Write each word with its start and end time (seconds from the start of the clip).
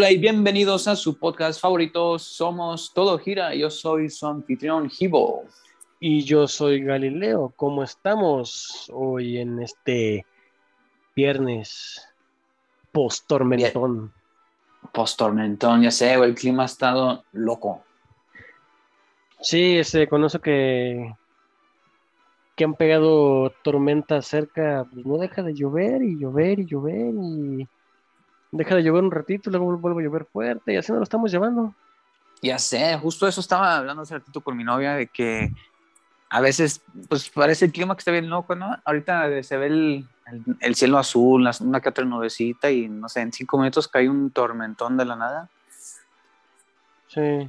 Hola 0.00 0.12
y 0.12 0.16
bienvenidos 0.16 0.88
a 0.88 0.96
su 0.96 1.18
podcast 1.18 1.60
favorito. 1.60 2.18
Somos 2.18 2.90
Todo 2.94 3.18
Gira. 3.18 3.54
Yo 3.54 3.68
soy 3.68 4.08
su 4.08 4.26
anfitrión 4.26 4.90
Hibo. 4.98 5.44
Y 6.00 6.22
yo 6.24 6.48
soy 6.48 6.82
Galileo. 6.82 7.52
¿Cómo 7.54 7.84
estamos 7.84 8.90
hoy 8.94 9.36
en 9.36 9.60
este 9.60 10.24
viernes 11.14 12.08
post-tormentón? 12.92 14.10
Post-tormentón, 14.90 15.82
ya 15.82 15.90
sé, 15.90 16.14
el 16.14 16.34
clima 16.34 16.62
ha 16.62 16.66
estado 16.66 17.22
loco. 17.32 17.84
Sí, 19.42 19.84
se 19.84 20.08
conoce 20.08 20.38
que, 20.38 21.14
que 22.56 22.64
han 22.64 22.72
pegado 22.72 23.50
tormentas 23.62 24.26
cerca, 24.26 24.86
pues 24.90 25.04
no 25.04 25.18
deja 25.18 25.42
de 25.42 25.52
llover 25.52 26.02
y 26.02 26.18
llover 26.18 26.60
y 26.60 26.64
llover 26.64 27.14
y 27.14 27.68
deja 28.50 28.74
de 28.74 28.82
llover 28.82 29.04
un 29.04 29.10
ratito, 29.10 29.50
luego 29.50 29.76
vuelve 29.76 30.02
a 30.02 30.04
llover 30.06 30.24
fuerte 30.24 30.72
y 30.72 30.76
así 30.76 30.92
nos 30.92 30.98
lo 30.98 31.04
estamos 31.04 31.30
llevando. 31.30 31.74
Ya 32.42 32.58
sé, 32.58 32.96
justo 32.98 33.28
eso 33.28 33.40
estaba 33.40 33.76
hablando 33.76 34.02
hace 34.02 34.14
ratito 34.14 34.40
con 34.40 34.56
mi 34.56 34.64
novia, 34.64 34.94
de 34.94 35.06
que 35.06 35.52
a 36.30 36.40
veces, 36.40 36.82
pues 37.08 37.28
parece 37.28 37.66
el 37.66 37.72
clima 37.72 37.94
que 37.94 38.00
está 38.00 38.12
bien 38.12 38.30
loco, 38.30 38.54
¿no? 38.54 38.76
Ahorita 38.84 39.42
se 39.42 39.56
ve 39.56 39.66
el, 39.66 40.08
el, 40.60 40.74
cielo 40.74 40.98
azul, 40.98 41.48
una 41.60 41.80
que 41.80 41.88
otra 41.88 42.04
nubecita 42.04 42.70
y 42.70 42.88
no 42.88 43.08
sé, 43.08 43.20
en 43.20 43.32
cinco 43.32 43.58
minutos 43.58 43.88
cae 43.88 44.08
un 44.08 44.30
tormentón 44.30 44.96
de 44.96 45.04
la 45.04 45.16
nada. 45.16 45.48
Sí. 47.08 47.48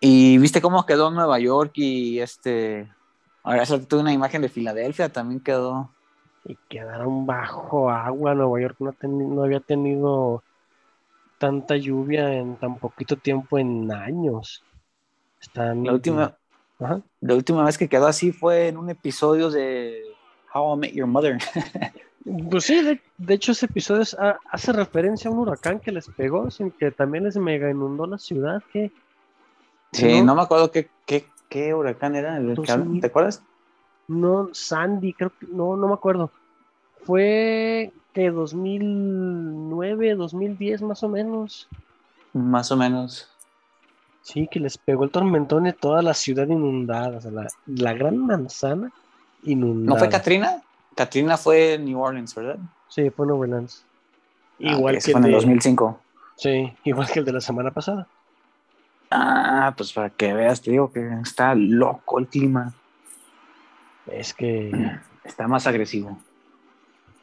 Y 0.00 0.38
viste 0.38 0.60
cómo 0.60 0.84
quedó 0.86 1.10
Nueva 1.10 1.38
York 1.38 1.72
y 1.76 2.20
este, 2.20 2.92
ahora 3.42 3.64
tuve 3.66 4.00
una 4.00 4.12
imagen 4.12 4.42
de 4.42 4.48
Filadelfia, 4.48 5.10
también 5.10 5.40
quedó. 5.40 5.93
Y 6.44 6.56
quedaron 6.68 7.26
bajo 7.26 7.90
agua, 7.90 8.34
Nueva 8.34 8.60
York 8.60 8.76
no, 8.80 8.94
no 9.02 9.42
había 9.42 9.60
tenido 9.60 10.42
tanta 11.38 11.76
lluvia 11.76 12.34
en 12.34 12.56
tan 12.56 12.78
poquito 12.78 13.16
tiempo 13.16 13.58
en 13.58 13.90
años. 13.90 14.62
Están, 15.40 15.84
la 15.84 15.92
última, 15.92 16.36
la 17.20 17.34
última 17.34 17.64
vez 17.64 17.78
que 17.78 17.88
quedó 17.88 18.06
así 18.06 18.32
fue 18.32 18.68
en 18.68 18.76
un 18.76 18.90
episodio 18.90 19.50
de 19.50 20.02
How 20.52 20.74
I 20.74 20.78
Met 20.78 20.92
Your 20.92 21.06
Mother. 21.06 21.38
pues 22.50 22.64
sí, 22.64 23.00
de, 23.18 23.34
hecho 23.34 23.52
ese 23.52 23.66
episodio 23.66 24.04
hace 24.50 24.72
referencia 24.72 25.30
a 25.30 25.32
un 25.32 25.40
huracán 25.40 25.80
que 25.80 25.92
les 25.92 26.08
pegó, 26.08 26.50
sin 26.50 26.70
que 26.70 26.90
también 26.90 27.24
les 27.24 27.36
mega 27.36 27.70
inundó 27.70 28.06
la 28.06 28.18
ciudad, 28.18 28.62
que 28.72 28.90
Sí, 29.94 30.22
no, 30.22 30.34
me 30.34 30.42
acuerdo 30.42 30.70
qué, 30.72 30.88
qué, 31.06 31.24
qué 31.48 31.72
huracán 31.72 32.16
era 32.16 32.36
el 32.36 32.56
que 32.60 33.00
¿te 33.00 33.06
acuerdas? 33.06 33.42
No, 34.08 34.50
Sandy, 34.52 35.12
creo 35.12 35.32
que, 35.38 35.46
no, 35.46 35.76
no 35.76 35.88
me 35.88 35.94
acuerdo. 35.94 36.30
Fue 37.04 37.92
que 38.12 38.30
2009, 38.30 40.14
2010 40.14 40.82
más 40.82 41.02
o 41.02 41.08
menos. 41.08 41.68
Más 42.32 42.70
o 42.70 42.76
menos. 42.76 43.28
Sí, 44.22 44.48
que 44.50 44.60
les 44.60 44.78
pegó 44.78 45.04
el 45.04 45.10
tormentón 45.10 45.66
y 45.66 45.72
toda 45.72 46.00
la 46.00 46.14
ciudad 46.14 46.46
inundada, 46.46 47.18
o 47.18 47.20
sea, 47.20 47.30
la, 47.30 47.46
la 47.66 47.92
gran 47.92 48.18
manzana 48.18 48.90
inundada. 49.42 49.94
¿No 49.94 49.98
fue 49.98 50.08
Katrina? 50.08 50.62
Katrina 50.94 51.36
fue 51.36 51.78
New 51.78 52.00
Orleans, 52.00 52.34
¿verdad? 52.34 52.58
Sí, 52.88 53.10
fue 53.10 53.26
New 53.26 53.38
Orleans. 53.38 53.84
Ah, 54.60 54.72
igual 54.72 54.94
que 54.94 55.12
fue 55.12 55.20
en 55.20 55.24
el 55.26 55.32
2005. 55.32 56.00
Sí, 56.36 56.72
igual 56.84 57.08
que 57.08 57.18
el 57.18 57.24
de 57.24 57.32
la 57.32 57.40
semana 57.40 57.70
pasada. 57.70 58.06
Ah, 59.10 59.74
pues 59.76 59.92
para 59.92 60.10
que 60.10 60.32
veas, 60.32 60.62
te 60.62 60.70
digo 60.70 60.90
que 60.90 61.06
está 61.22 61.54
loco 61.54 62.18
el 62.18 62.26
clima. 62.26 62.72
Es 64.06 64.34
que 64.34 64.70
está 65.24 65.48
más 65.48 65.66
agresivo. 65.66 66.18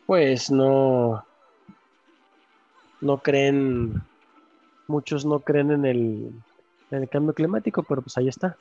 Pues 0.06 0.52
no, 0.52 1.24
no 3.00 3.18
creen, 3.18 4.02
muchos 4.88 5.26
no 5.26 5.40
creen 5.40 5.72
en 5.72 5.86
el, 5.86 6.32
en 6.92 7.04
el 7.04 7.10
cambio 7.10 7.34
climático, 7.34 7.84
pero 7.84 8.02
pues 8.02 8.18
ahí 8.18 8.28
está. 8.28 8.58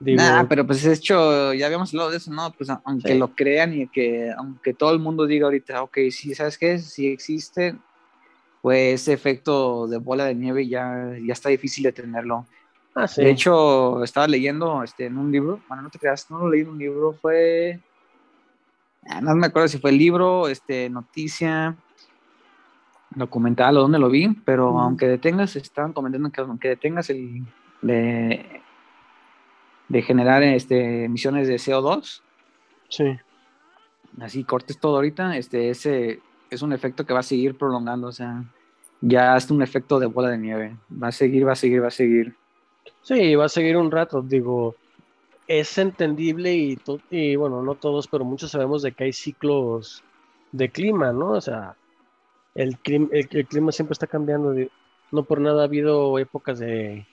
nah, 0.00 0.44
pero 0.44 0.66
pues 0.66 0.82
de 0.82 0.92
hecho, 0.92 1.52
ya 1.54 1.66
habíamos 1.66 1.92
hablado 1.92 2.10
de 2.10 2.18
eso, 2.18 2.32
¿no? 2.32 2.52
Pues 2.52 2.70
aunque 2.84 3.14
lo 3.14 3.34
crean 3.34 3.74
y 3.74 3.88
que 3.88 4.32
aunque 4.36 4.74
todo 4.74 4.92
el 4.92 4.98
mundo 4.98 5.26
diga 5.26 5.46
ahorita, 5.46 5.82
ok, 5.82 5.98
sí, 6.10 6.34
¿sabes 6.34 6.58
qué? 6.58 6.78
Si 6.78 7.08
existe, 7.08 7.76
pues 8.60 9.02
ese 9.02 9.12
efecto 9.12 9.86
de 9.86 9.98
bola 9.98 10.24
de 10.24 10.34
nieve 10.34 10.66
ya, 10.68 11.12
ya 11.24 11.32
está 11.32 11.48
difícil 11.48 11.84
de 11.84 11.92
tenerlo. 11.92 12.46
Ah, 12.98 13.06
de 13.14 13.30
hecho, 13.30 14.02
estaba 14.02 14.26
leyendo 14.26 14.82
este, 14.82 15.04
en 15.04 15.18
un 15.18 15.30
libro, 15.30 15.60
bueno, 15.68 15.82
no 15.82 15.90
te 15.90 15.98
creas, 15.98 16.30
no 16.30 16.38
lo 16.38 16.48
leí 16.48 16.62
en 16.62 16.70
un 16.70 16.78
libro, 16.78 17.12
fue, 17.12 17.78
ah, 19.06 19.20
no 19.20 19.34
me 19.36 19.48
acuerdo 19.48 19.68
si 19.68 19.76
fue 19.76 19.90
el 19.90 19.98
libro, 19.98 20.48
este, 20.48 20.88
noticia, 20.88 21.76
documental 23.10 23.76
o 23.76 23.82
dónde 23.82 23.98
lo 23.98 24.08
vi, 24.08 24.28
pero 24.46 24.78
aunque 24.80 25.06
detengas, 25.06 25.56
estaban 25.56 25.92
comentando 25.92 26.30
que 26.30 26.40
aunque 26.40 26.68
detengas 26.68 27.10
el 27.10 27.44
de, 27.82 28.62
de 29.88 30.02
generar 30.02 30.42
este, 30.42 31.04
emisiones 31.04 31.48
de 31.48 31.56
CO2, 31.56 32.22
sí. 32.88 33.18
así 34.22 34.42
cortes 34.44 34.80
todo 34.80 34.96
ahorita, 34.96 35.36
este, 35.36 35.68
ese 35.68 36.20
es 36.48 36.62
un 36.62 36.72
efecto 36.72 37.04
que 37.04 37.12
va 37.12 37.20
a 37.20 37.24
seguir 37.24 37.58
prolongando, 37.58 38.08
o 38.08 38.12
sea, 38.12 38.42
ya 39.02 39.36
es 39.36 39.50
un 39.50 39.60
efecto 39.60 40.00
de 40.00 40.06
bola 40.06 40.30
de 40.30 40.38
nieve. 40.38 40.76
Va 40.90 41.08
a 41.08 41.12
seguir, 41.12 41.46
va 41.46 41.52
a 41.52 41.56
seguir, 41.56 41.82
va 41.82 41.88
a 41.88 41.90
seguir. 41.90 42.34
Sí, 43.06 43.36
va 43.36 43.44
a 43.44 43.48
seguir 43.48 43.76
un 43.76 43.92
rato, 43.92 44.20
digo, 44.20 44.74
es 45.46 45.78
entendible 45.78 46.56
y, 46.56 46.76
y 47.08 47.36
bueno, 47.36 47.62
no 47.62 47.76
todos, 47.76 48.08
pero 48.08 48.24
muchos 48.24 48.50
sabemos 48.50 48.82
de 48.82 48.90
que 48.90 49.04
hay 49.04 49.12
ciclos 49.12 50.02
de 50.50 50.70
clima, 50.70 51.12
¿no? 51.12 51.34
O 51.34 51.40
sea, 51.40 51.76
el, 52.56 52.76
clima, 52.78 53.06
el, 53.12 53.46
clima 53.46 53.70
siempre 53.70 53.92
está 53.92 54.08
cambiando, 54.08 54.52
no 55.12 55.22
por 55.22 55.40
nada 55.40 55.62
ha 55.62 55.66
habido 55.66 56.18
épocas 56.18 56.58
de 56.58 57.06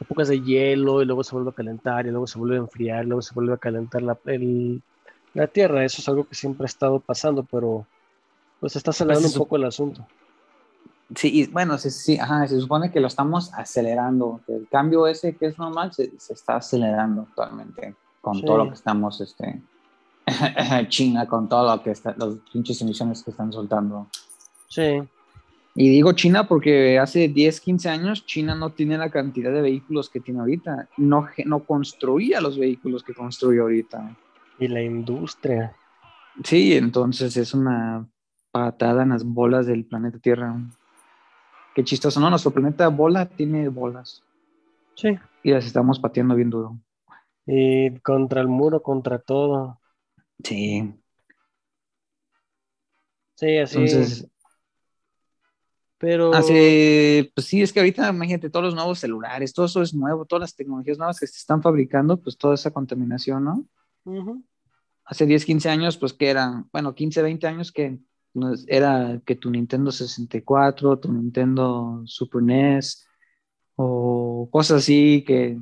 épocas 0.00 0.26
de 0.26 0.40
hielo 0.40 1.00
y 1.00 1.04
luego 1.04 1.22
se 1.22 1.36
vuelve 1.36 1.50
a 1.50 1.54
calentar 1.54 2.04
y 2.06 2.10
luego 2.10 2.26
se 2.26 2.40
vuelve 2.40 2.56
a 2.56 2.62
enfriar 2.62 3.04
y 3.04 3.06
luego 3.06 3.22
se 3.22 3.34
vuelve 3.34 3.54
a 3.54 3.58
calentar 3.58 4.02
la, 4.02 4.18
la 5.34 5.46
tierra, 5.46 5.84
eso 5.84 6.02
es 6.02 6.08
algo 6.08 6.24
que 6.24 6.34
siempre 6.34 6.64
ha 6.64 6.66
estado 6.66 6.98
pasando, 6.98 7.44
pero 7.44 7.86
pues 8.58 8.74
está 8.74 8.90
pues 8.90 9.32
un 9.32 9.38
poco 9.38 9.54
el 9.54 9.64
asunto. 9.64 10.04
Sí, 11.14 11.40
y 11.40 11.46
bueno, 11.46 11.78
sí, 11.78 11.90
sí, 11.90 12.18
ajá, 12.18 12.46
se 12.46 12.60
supone 12.60 12.90
que 12.90 13.00
lo 13.00 13.08
estamos 13.08 13.52
acelerando. 13.54 14.40
El 14.48 14.66
cambio 14.70 15.06
ese 15.06 15.36
que 15.36 15.46
es 15.46 15.58
normal 15.58 15.92
se, 15.92 16.12
se 16.18 16.32
está 16.32 16.56
acelerando 16.56 17.22
actualmente 17.22 17.94
con 18.20 18.40
todo 18.40 18.58
lo 18.58 18.68
que 18.68 18.74
estamos, 18.74 19.20
este, 19.20 19.60
China, 20.88 21.26
con 21.26 21.48
todo 21.48 21.76
lo 21.76 21.82
que 21.82 21.90
está, 21.90 22.14
los 22.16 22.38
pinches 22.52 22.80
emisiones 22.80 23.22
que 23.22 23.32
están 23.32 23.52
soltando. 23.52 24.06
Sí. 24.68 25.02
Y 25.74 25.88
digo 25.88 26.12
China 26.12 26.46
porque 26.46 26.98
hace 26.98 27.28
10, 27.28 27.60
15 27.60 27.88
años 27.88 28.26
China 28.26 28.54
no 28.54 28.70
tiene 28.70 28.98
la 28.98 29.10
cantidad 29.10 29.50
de 29.50 29.62
vehículos 29.62 30.10
que 30.10 30.20
tiene 30.20 30.40
ahorita. 30.40 30.88
No, 30.98 31.28
no 31.44 31.60
construía 31.60 32.40
los 32.40 32.58
vehículos 32.58 33.02
que 33.02 33.14
construye 33.14 33.60
ahorita. 33.60 34.16
Y 34.58 34.68
la 34.68 34.82
industria. 34.82 35.74
Sí, 36.44 36.74
entonces 36.74 37.36
es 37.36 37.54
una 37.54 38.06
patada 38.50 39.02
en 39.02 39.10
las 39.10 39.24
bolas 39.24 39.66
del 39.66 39.84
planeta 39.84 40.18
Tierra. 40.18 40.54
Qué 41.74 41.84
chistoso, 41.84 42.20
¿no? 42.20 42.28
Nuestro 42.28 42.50
planeta 42.50 42.88
bola 42.88 43.26
tiene 43.26 43.68
bolas. 43.68 44.22
Sí. 44.94 45.18
Y 45.42 45.50
las 45.50 45.64
estamos 45.64 45.98
pateando 45.98 46.34
bien 46.34 46.50
duro. 46.50 46.78
Y 47.46 47.98
contra 48.00 48.40
el 48.40 48.48
muro, 48.48 48.82
contra 48.82 49.18
todo. 49.18 49.80
Sí. 50.44 50.94
Sí, 53.36 53.58
así. 53.58 53.78
Entonces. 53.78 54.28
Pero. 55.98 56.34
Así, 56.34 57.30
pues 57.34 57.46
sí, 57.46 57.62
es 57.62 57.72
que 57.72 57.80
ahorita, 57.80 58.08
imagínate, 58.10 58.50
todos 58.50 58.66
los 58.66 58.74
nuevos 58.74 58.98
celulares, 58.98 59.52
todo 59.52 59.66
eso 59.66 59.82
es 59.82 59.94
nuevo, 59.94 60.24
todas 60.24 60.40
las 60.40 60.54
tecnologías 60.54 60.98
nuevas 60.98 61.18
que 61.18 61.26
se 61.26 61.38
están 61.38 61.62
fabricando, 61.62 62.20
pues 62.20 62.36
toda 62.36 62.54
esa 62.54 62.70
contaminación, 62.70 63.44
¿no? 63.44 63.64
Hace 65.04 65.26
10, 65.26 65.44
15 65.44 65.70
años, 65.70 65.96
pues 65.96 66.12
que 66.12 66.28
eran, 66.28 66.68
bueno, 66.72 66.94
15, 66.94 67.22
20 67.22 67.46
años 67.46 67.72
que 67.72 67.98
era 68.66 69.20
que 69.24 69.36
tu 69.36 69.50
Nintendo 69.50 69.92
64, 69.92 70.98
tu 70.98 71.12
Nintendo 71.12 72.02
Super 72.06 72.42
NES 72.42 73.06
o 73.76 74.48
cosas 74.50 74.78
así 74.78 75.24
que 75.26 75.58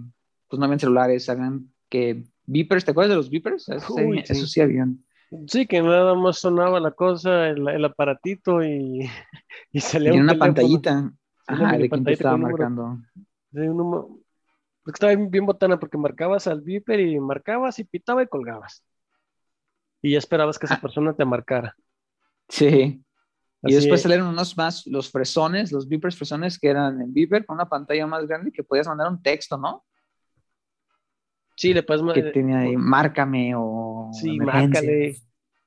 pues 0.49 0.59
no 0.59 0.65
habían 0.65 0.81
celulares, 0.81 1.29
hagan 1.29 1.73
que 1.89 2.25
beepers, 2.47 2.85
¿te 2.85 2.91
acuerdas 2.91 3.11
de 3.11 3.17
los 3.17 3.31
beepers? 3.31 3.69
Eso, 3.69 4.47
sí. 4.47 4.61
habían. 4.61 5.05
Sí, 5.47 5.67
que 5.67 5.81
nada 5.81 6.15
más 6.15 6.39
sonaba 6.39 6.81
la 6.81 6.91
cosa, 6.91 7.49
el, 7.49 7.85
aparatito 7.85 8.65
y, 8.65 9.09
y 9.73 9.81
salía 9.81 10.15
una 10.15 10.37
pantallita. 10.37 11.13
Ajá, 11.47 11.79
de 11.79 11.89
quién 11.89 12.05
te 12.05 12.13
estaba 12.13 12.37
marcando. 12.37 12.99
De 13.51 13.69
un 13.71 14.23
estaba 14.87 15.15
bien 15.15 15.47
botana 15.47 15.79
porque 15.79 15.99
marcabas 15.99 16.47
al 16.47 16.61
beeper 16.63 17.01
y 17.01 17.19
marcabas 17.21 17.79
y 17.79 17.85
pitaba 17.85 18.23
y 18.23 18.27
colgabas. 18.27 18.83
Y 20.03 20.13
ya 20.13 20.19
esperabas 20.19 20.59
que 20.59 20.67
esa 20.67 20.77
ah. 20.77 20.81
persona 20.81 21.15
te 21.15 21.25
marcara. 21.25 21.77
Sí. 22.51 23.03
y 23.63 23.75
después 23.75 24.03
salieron 24.03 24.27
unos 24.27 24.57
más, 24.57 24.87
los 24.87 25.11
fresones, 25.11 25.73
los 25.73 25.89
beepers 25.89 26.17
fresones 26.17 26.59
que 26.59 26.69
eran 26.69 27.01
en 27.01 27.15
beeper 27.15 27.47
con 27.47 27.55
una 27.55 27.69
pantalla 27.69 28.07
más 28.07 28.27
grande 28.27 28.53
que 28.53 28.65
podías 28.65 28.87
mandar 28.87 29.09
un 29.09 29.23
texto, 29.23 29.57
¿no? 29.57 29.85
Sí, 31.57 31.73
le 31.73 31.83
puedes 31.83 32.03
mandar. 32.03 32.25
Que 32.25 32.31
tenía 32.31 32.61
ahí, 32.61 32.77
márcame 32.77 33.53
o. 33.55 34.11
Sí, 34.13 34.39
márcale. 34.39 35.17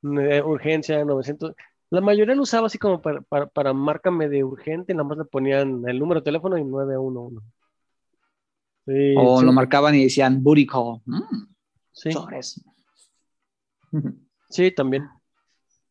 Urgencia 0.02 1.04
900. 1.06 1.54
La 1.92 2.02
mayoría 2.02 2.36
lo 2.36 2.42
usaba 2.42 2.68
así 2.68 2.80
como 2.80 3.02
para, 3.02 3.22
para, 3.22 3.46
para 3.46 3.74
márcame 3.74 4.28
de 4.28 4.44
urgente, 4.44 4.94
nada 4.94 5.08
más 5.08 5.18
le 5.20 5.26
ponían 5.26 5.84
el 5.88 6.00
número 6.00 6.20
de 6.20 6.26
teléfono 6.26 6.58
y 6.58 6.64
911. 6.64 7.46
Sí, 8.86 9.16
o 9.16 9.42
lo 9.42 9.54
marcaban 9.54 9.96
y 9.96 10.04
decían 10.04 10.44
booty 10.44 10.66
call. 10.66 11.02
Mm, 11.06 11.46
sí. 11.92 12.10
Sí, 14.50 14.72
también. 14.72 15.08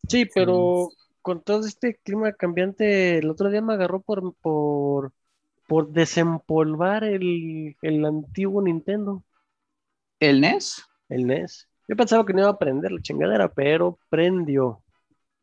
Sí, 0.08 0.26
pero 0.26 0.90
con 1.22 1.43
todo 1.43 1.66
este 1.66 1.96
clima 1.96 2.32
cambiante, 2.32 3.19
el 3.19 3.31
otro 3.31 3.50
día 3.50 3.62
me 3.62 3.75
agarró 3.75 4.00
por, 4.00 4.34
por, 4.37 5.12
por 5.69 5.93
desempolvar 5.93 7.04
el, 7.04 7.76
el 7.82 8.04
antiguo 8.04 8.62
Nintendo. 8.62 9.25
¿El 10.20 10.40
NES? 10.40 10.82
El 11.08 11.26
NES. 11.26 11.69
Yo 11.88 11.96
pensaba 11.96 12.25
que 12.25 12.32
no 12.32 12.40
iba 12.40 12.50
a 12.50 12.58
prender 12.58 12.93
la 12.93 13.02
chingadera, 13.02 13.52
pero 13.52 13.99
prendió. 14.08 14.82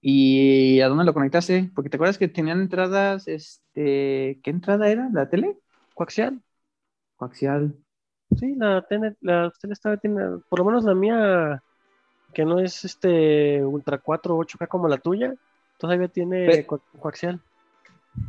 ¿Y 0.02 0.80
a 0.82 0.88
dónde 0.88 1.04
lo 1.04 1.14
conectaste? 1.14 1.72
Porque 1.76 1.90
te 1.90 1.98
acuerdas 1.98 2.18
que 2.18 2.28
tenían 2.30 2.62
entradas, 2.62 3.28
este, 3.28 4.40
¿qué 4.44 4.50
entrada 4.50 4.90
era? 4.90 5.10
¿La 5.14 5.30
tele? 5.30 5.58
Coaxial. 5.94 6.42
Coaxial. 7.18 7.76
Sí, 8.38 8.56
la 8.56 8.86
tele, 8.88 9.16
la 9.22 9.52
tele 9.60 9.74
estaba, 9.74 9.98
por 10.50 10.60
lo 10.60 10.66
menos 10.66 10.84
la 10.84 10.94
mía, 10.96 11.64
que 12.34 12.46
no 12.46 12.60
es 12.60 12.86
este 12.86 13.64
Ultra 13.64 13.98
4 13.98 14.36
o 14.36 14.44
8K 14.44 14.68
como 14.68 14.88
la 14.88 14.98
tuya, 14.98 15.34
todavía 15.78 16.08
tiene 16.08 16.66
coaxial. 16.66 17.40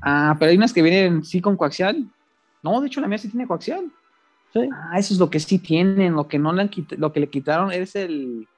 Ah, 0.03 0.37
pero 0.39 0.51
hay 0.51 0.57
unas 0.57 0.73
que 0.73 0.83
vienen 0.83 1.25
sí 1.25 1.41
con 1.41 1.57
coaxial. 1.57 2.07
No, 2.63 2.81
de 2.81 2.87
hecho 2.87 3.01
la 3.01 3.09
mía 3.09 3.19
sí 3.19 3.29
tiene 3.29 3.47
coaxial. 3.47 3.91
Sí. 4.53 4.69
Ah, 4.73 4.99
eso 4.99 5.15
es 5.15 5.21
lo 5.21 5.31
que 5.31 5.41
sí 5.41 5.59
tienen, 5.59 6.15
lo 6.15 6.27
que 6.29 6.39
no 6.39 6.53
le 6.53 6.63
han 6.63 6.71
lo 6.97 7.13
que 7.13 7.21
le 7.21 7.29
quitaron 7.29 7.73
es 7.73 7.95
el 7.95 8.49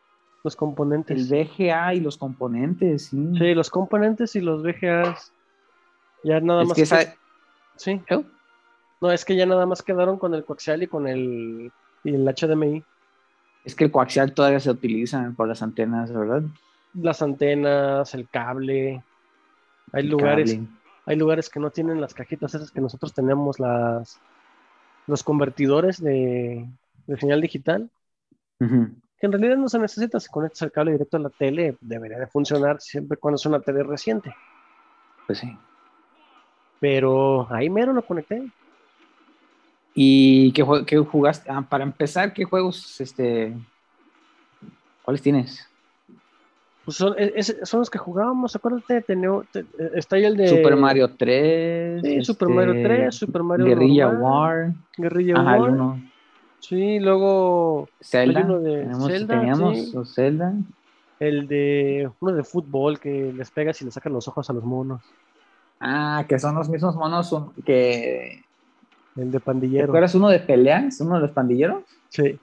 los 0.45 0.57
componentes. 0.57 1.31
El 1.31 1.47
VGA 1.47 1.95
y 1.95 2.01
los 2.01 2.17
componentes, 2.17 3.07
sí. 3.07 3.33
Sí, 3.39 3.55
los 3.55 3.71
componentes 3.71 4.35
y 4.35 4.41
los 4.41 4.63
VGAs. 4.63 5.33
Ya 6.25 6.41
nada 6.41 6.65
más. 6.65 6.75
Que 6.75 6.87
Sí. 7.77 8.01
No, 9.01 9.11
es 9.11 9.25
que 9.25 9.35
ya 9.35 9.47
nada 9.47 9.67
más 9.67 9.83
quedaron 9.83 10.19
con 10.19 10.35
el 10.35 10.45
coaxial 10.45 10.83
y 10.83 10.87
con 10.87 11.09
el, 11.09 11.73
y 12.05 12.15
el 12.15 12.25
HDMI. 12.25 12.85
Es 13.65 13.75
que 13.75 13.85
el 13.85 13.91
coaxial 13.91 14.35
todavía 14.35 14.61
se 14.61 14.71
utiliza 14.71 15.33
por 15.37 15.49
las 15.49 15.63
antenas, 15.63 16.13
¿verdad? 16.13 16.43
Las 16.95 17.23
antenas, 17.23 18.15
el 18.15 18.29
cable. 18.29 19.03
Hay 19.93 20.03
lugares, 20.05 20.59
hay 21.07 21.17
lugares 21.17 21.49
que 21.49 21.61
no 21.61 21.71
tienen 21.71 22.01
las 22.01 22.15
cajitas 22.15 22.55
esas 22.55 22.71
que 22.71 22.81
nosotros 22.81 23.15
tenemos, 23.15 23.61
las 23.61 24.21
los 25.07 25.23
convertidores 25.25 26.01
de, 26.01 26.69
de 27.07 27.17
señal 27.17 27.41
digital 27.41 27.91
que 29.23 29.27
en 29.27 29.33
realidad 29.33 29.57
no 29.57 29.69
se 29.69 29.79
necesita, 29.79 30.19
si 30.19 30.29
conectas 30.29 30.63
el 30.63 30.73
cable 30.73 30.93
directo 30.93 31.17
a 31.17 31.21
la 31.21 31.31
tele, 31.31 31.77
debería 31.81 32.19
de 32.19 32.27
funcionar 32.27 32.81
siempre 32.81 33.17
cuando 33.17 33.37
es 33.37 33.47
una 33.47 33.61
tele 33.61 33.85
reciente. 33.85 34.35
Pues 35.27 35.39
sí. 35.39 35.57
Pero 36.81 37.47
ahí 37.53 37.71
mero 37.71 37.93
lo 37.93 38.05
conecté. 38.05 38.51
¿Y 39.95 40.53
qué, 40.53 40.65
qué 40.87 40.99
jugaste? 40.99 41.51
Ah, 41.51 41.63
para 41.69 41.85
empezar, 41.85 42.33
¿qué 42.33 42.45
juegos, 42.45 43.01
este, 43.01 43.55
cuáles 45.03 45.23
tienes? 45.23 45.69
Pues 46.85 46.97
son, 46.97 47.15
son 47.63 47.81
los 47.81 47.91
que 47.91 47.99
jugábamos, 47.99 48.57
acuérdate, 48.57 49.03
tenía, 49.03 49.31
está 49.95 50.17
ahí 50.17 50.25
el 50.25 50.37
de... 50.37 50.49
Super 50.49 50.77
Mario 50.77 51.15
3. 51.17 52.03
Sí, 52.03 52.25
Super 52.25 52.49
Mario 52.49 52.73
3, 52.83 52.99
este, 52.99 53.13
Super 53.13 53.43
Mario 53.43 53.67
Guerrilla 53.67 54.09
War. 54.09 54.73
Guerrilla 54.97 55.41
War. 55.43 55.97
Sí, 56.59 56.99
luego 56.99 57.89
Zelda, 58.01 58.45
uno 58.45 58.61
de 58.61 58.89
Zelda, 59.07 59.41
teníamos 59.41 59.93
Zelda. 60.15 60.55
El 61.21 61.47
de 61.47 62.11
uno 62.21 62.33
de 62.33 62.43
fútbol 62.43 62.99
que 62.99 63.33
les 63.33 63.51
pegas 63.51 63.81
y 63.83 63.85
le 63.85 63.91
sacan 63.91 64.13
los 64.13 64.27
ojos 64.27 64.49
a 64.49 64.53
los 64.53 64.65
monos. 64.65 65.03
Ah, 65.81 66.25
que 66.29 66.39
son 66.39 66.55
los 66.55 66.69
mismos 66.69 66.97
monos 66.97 67.35
que 67.65 68.45
el 69.17 69.31
de 69.31 69.41
pandillero. 69.41 69.97
¿Eres 69.97 70.15
uno 70.15 70.29
de 70.29 70.41
peleas? 70.41 71.01
¿Uno 71.01 71.17
de 71.17 71.21
los 71.21 71.31
pandilleros? 71.31 71.85
Sí. 72.09 72.39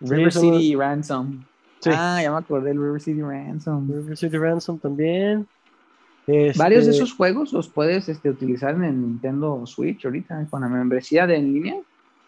River 0.00 0.32
City 0.32 0.74
Ransom. 0.74 1.44
Sí. 1.80 1.90
Ah, 1.92 2.20
ya 2.22 2.30
me 2.30 2.38
acordé 2.38 2.68
del 2.68 2.80
River 2.80 3.00
City 3.00 3.22
Ransom. 3.22 3.90
River 3.90 4.16
City 4.16 4.36
Ransom 4.36 4.78
también. 4.78 5.46
Varios 6.26 6.86
de 6.86 6.90
este 6.90 7.04
esos 7.04 7.12
juegos 7.14 7.52
los 7.52 7.68
puedes 7.68 8.08
este, 8.08 8.28
utilizar 8.30 8.74
en 8.74 8.84
el 8.84 9.00
Nintendo 9.00 9.64
Switch 9.64 10.04
ahorita 10.04 10.46
con 10.50 10.62
la 10.62 10.68
membresía 10.68 11.26
de 11.26 11.36
en 11.36 11.52
línea. 11.52 11.76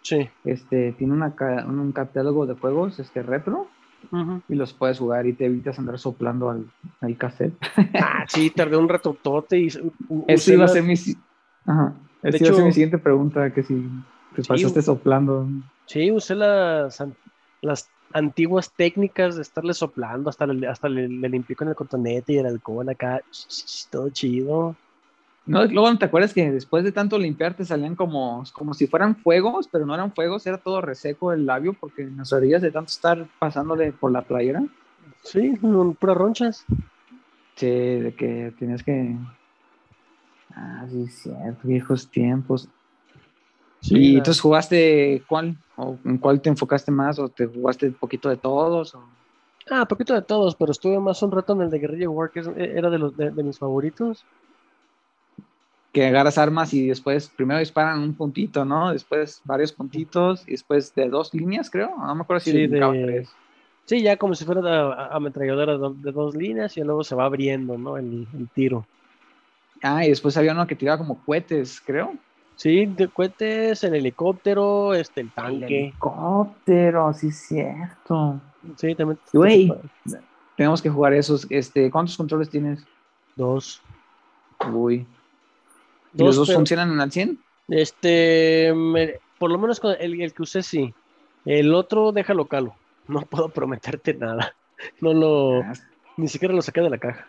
Sí. 0.02 0.28
Este, 0.44 0.92
tiene 0.92 1.12
una, 1.12 1.34
un 1.66 1.92
catálogo 1.92 2.46
de 2.46 2.54
juegos 2.54 2.98
este, 3.00 3.22
retro 3.22 3.68
y 4.48 4.54
los 4.54 4.72
puedes 4.72 5.00
jugar 5.00 5.26
y 5.26 5.32
te 5.32 5.46
evitas 5.46 5.78
andar 5.78 5.98
soplando 5.98 6.48
al, 6.48 6.70
al 7.00 7.16
cassette. 7.16 7.54
ah, 8.00 8.24
sí, 8.28 8.50
tardé 8.50 8.76
un 8.76 8.88
rato 8.88 9.16
tote 9.20 9.58
y... 9.58 9.66
Eso 10.28 10.52
iba 10.52 10.64
a 10.64 10.68
ser 10.68 10.84
mi... 10.84 10.94
Ajá. 11.66 11.94
Iba 12.22 12.30
a 12.30 12.54
ser 12.54 12.64
mi 12.64 12.72
siguiente 12.72 12.98
pregunta, 12.98 13.52
que 13.52 13.62
si 13.62 13.88
te 14.34 14.42
pasaste 14.42 14.82
soplando. 14.82 15.46
Sí, 15.86 16.10
usé 16.10 16.34
las, 16.34 17.02
las 17.62 17.88
antiguas 18.12 18.72
técnicas 18.76 19.36
de 19.36 19.42
estarle 19.42 19.74
soplando, 19.74 20.30
hasta 20.30 20.46
le, 20.46 20.66
hasta 20.66 20.88
le, 20.88 21.08
le 21.08 21.28
limpié 21.28 21.56
con 21.56 21.68
el 21.68 21.74
cotonete 21.74 22.32
y 22.34 22.38
el 22.38 22.46
alcohol 22.46 22.88
acá, 22.88 23.22
todo 23.90 24.10
chido. 24.10 24.74
No, 25.46 25.64
luego 25.64 25.96
te 25.96 26.04
acuerdas 26.04 26.34
que 26.34 26.50
después 26.50 26.84
de 26.84 26.92
tanto 26.92 27.18
limpiar 27.18 27.54
te 27.54 27.64
salían 27.64 27.96
como, 27.96 28.44
como 28.52 28.74
si 28.74 28.86
fueran 28.86 29.16
fuegos, 29.16 29.66
pero 29.72 29.86
no 29.86 29.94
eran 29.94 30.12
fuegos, 30.12 30.46
era 30.46 30.58
todo 30.58 30.82
reseco 30.82 31.32
el 31.32 31.46
labio 31.46 31.72
porque 31.72 32.04
nos 32.04 32.34
orillas 32.34 32.60
de 32.60 32.70
tanto 32.70 32.90
estar 32.90 33.26
pasándole 33.38 33.92
por 33.92 34.12
la 34.12 34.20
playera. 34.20 34.62
Sí, 35.22 35.54
puras 35.98 36.16
ronchas. 36.16 36.66
Sí, 37.56 37.66
de 37.66 38.14
que 38.14 38.52
tienes 38.58 38.82
que. 38.82 39.16
Ah, 40.58 40.86
sí, 40.90 41.06
cierto, 41.06 41.60
viejos 41.62 42.08
tiempos. 42.08 42.68
¿Y 43.82 44.16
entonces 44.16 44.40
jugaste 44.40 45.22
cuál? 45.28 45.56
¿O 45.76 45.96
en 46.04 46.18
cuál 46.18 46.40
te 46.40 46.48
enfocaste 46.48 46.90
más? 46.90 47.18
¿O 47.18 47.28
te 47.28 47.46
jugaste 47.46 47.86
un 47.86 47.94
poquito 47.94 48.28
de 48.28 48.36
todos? 48.36 48.94
O... 48.96 49.04
Ah, 49.70 49.86
poquito 49.86 50.14
de 50.14 50.22
todos, 50.22 50.56
pero 50.56 50.72
estuve 50.72 50.98
más 50.98 51.22
un 51.22 51.30
rato 51.30 51.52
en 51.52 51.62
el 51.62 51.70
de 51.70 51.78
Guerrilla 51.78 52.10
War, 52.10 52.30
que 52.30 52.40
era 52.56 52.90
de, 52.90 52.98
los, 52.98 53.16
de 53.16 53.42
mis 53.42 53.58
favoritos 53.58 54.24
que 55.92 56.06
agarras 56.06 56.38
armas 56.38 56.72
y 56.74 56.86
después 56.86 57.28
primero 57.28 57.58
disparan 57.58 58.00
un 58.00 58.14
puntito, 58.14 58.64
¿no? 58.64 58.92
Después 58.92 59.40
varios 59.44 59.72
puntitos 59.72 60.46
y 60.46 60.52
después 60.52 60.94
de 60.94 61.08
dos 61.08 61.32
líneas, 61.34 61.70
creo. 61.70 61.94
No 61.96 62.14
me 62.14 62.22
acuerdo 62.22 62.40
si 62.40 62.52
sí, 62.52 62.66
de... 62.66 62.78
tres. 62.78 63.30
Sí, 63.86 64.02
ya 64.02 64.16
como 64.18 64.34
si 64.34 64.44
fuera 64.44 65.08
ametralladora 65.10 65.78
de 65.78 66.12
dos 66.12 66.34
líneas 66.34 66.76
y 66.76 66.82
luego 66.82 67.04
se 67.04 67.14
va 67.14 67.24
abriendo, 67.24 67.78
¿no? 67.78 67.96
El, 67.96 68.26
tiro. 68.54 68.86
Ah, 69.82 70.04
y 70.04 70.08
después 70.08 70.36
había 70.36 70.52
uno 70.52 70.66
que 70.66 70.74
tiraba 70.74 70.98
como 70.98 71.22
cohetes, 71.24 71.80
creo. 71.84 72.14
Sí, 72.56 72.86
de 72.86 73.06
cohetes, 73.08 73.84
el 73.84 73.94
helicóptero, 73.94 74.92
este, 74.92 75.20
el 75.20 75.30
tanque. 75.30 75.66
El 75.66 75.84
helicóptero, 75.84 77.12
sí, 77.12 77.30
cierto. 77.30 78.40
Sí, 78.76 78.94
también. 78.96 79.18
Güey, 79.32 79.72
tenemos 80.56 80.82
que 80.82 80.90
jugar 80.90 81.12
esos. 81.12 81.46
Este, 81.50 81.90
¿Cuántos 81.90 82.16
controles 82.16 82.50
tienes? 82.50 82.84
Dos. 83.36 83.80
Uy. 84.72 85.06
¿Y 86.14 86.24
los 86.24 86.34
dos 86.34 86.52
funcionan 86.52 87.00
al 87.00 87.12
100? 87.12 87.38
Este, 87.68 88.74
por 89.38 89.50
lo 89.52 89.58
menos 89.58 89.78
con 89.78 89.94
el, 90.00 90.20
el, 90.20 90.32
que 90.32 90.42
usé 90.42 90.62
sí. 90.62 90.92
El 91.44 91.72
otro 91.74 92.10
déjalo 92.10 92.46
calo. 92.46 92.74
No 93.06 93.20
puedo 93.20 93.48
prometerte 93.48 94.14
nada. 94.14 94.54
No 95.00 95.12
lo, 95.12 95.60
ah. 95.60 95.72
ni 96.16 96.28
siquiera 96.28 96.54
lo 96.54 96.62
saqué 96.62 96.80
de 96.80 96.88
la 96.88 96.98
caja. 96.98 97.26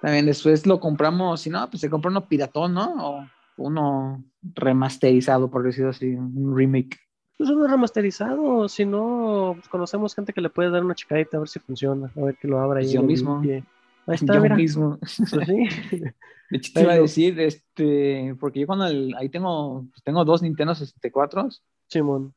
También 0.00 0.26
después 0.26 0.66
lo 0.66 0.80
compramos, 0.80 1.42
si 1.42 1.50
no, 1.50 1.68
pues 1.68 1.80
se 1.80 1.90
compró 1.90 2.10
uno 2.10 2.26
piratón, 2.26 2.74
¿no? 2.74 2.94
O 3.06 3.26
uno 3.56 4.24
remasterizado, 4.42 5.50
por 5.50 5.62
decirlo 5.62 5.90
así, 5.90 6.14
un 6.14 6.56
remake. 6.56 6.98
Pues 7.36 7.50
uno 7.50 7.66
remasterizado, 7.66 8.68
si 8.68 8.84
no, 8.84 9.52
pues 9.54 9.68
conocemos 9.68 10.14
gente 10.14 10.32
que 10.32 10.40
le 10.40 10.50
puede 10.50 10.70
dar 10.70 10.84
una 10.84 10.94
chicadita 10.94 11.36
a 11.36 11.40
ver 11.40 11.48
si 11.48 11.58
funciona, 11.58 12.10
a 12.14 12.20
ver 12.20 12.36
que 12.36 12.48
lo 12.48 12.58
abra 12.58 12.80
pues 12.80 12.92
yo 12.92 13.02
mismo. 13.02 13.40
Ahí 13.40 13.64
está, 14.06 14.34
yo 14.34 14.54
mismo. 14.54 14.98
Pues 14.98 15.46
sí. 15.46 16.00
De 16.50 16.56
hecho, 16.56 16.72
te 16.74 16.82
iba 16.82 16.92
a 16.94 16.98
decir, 16.98 17.38
este, 17.38 18.34
porque 18.40 18.58
yo 18.58 18.66
cuando 18.66 18.84
ahí 19.16 19.28
tengo, 19.28 19.86
pues 19.88 20.02
tengo 20.02 20.24
dos 20.24 20.42
Nintendo 20.42 20.74
64. 20.74 21.48
Simón. 21.86 22.34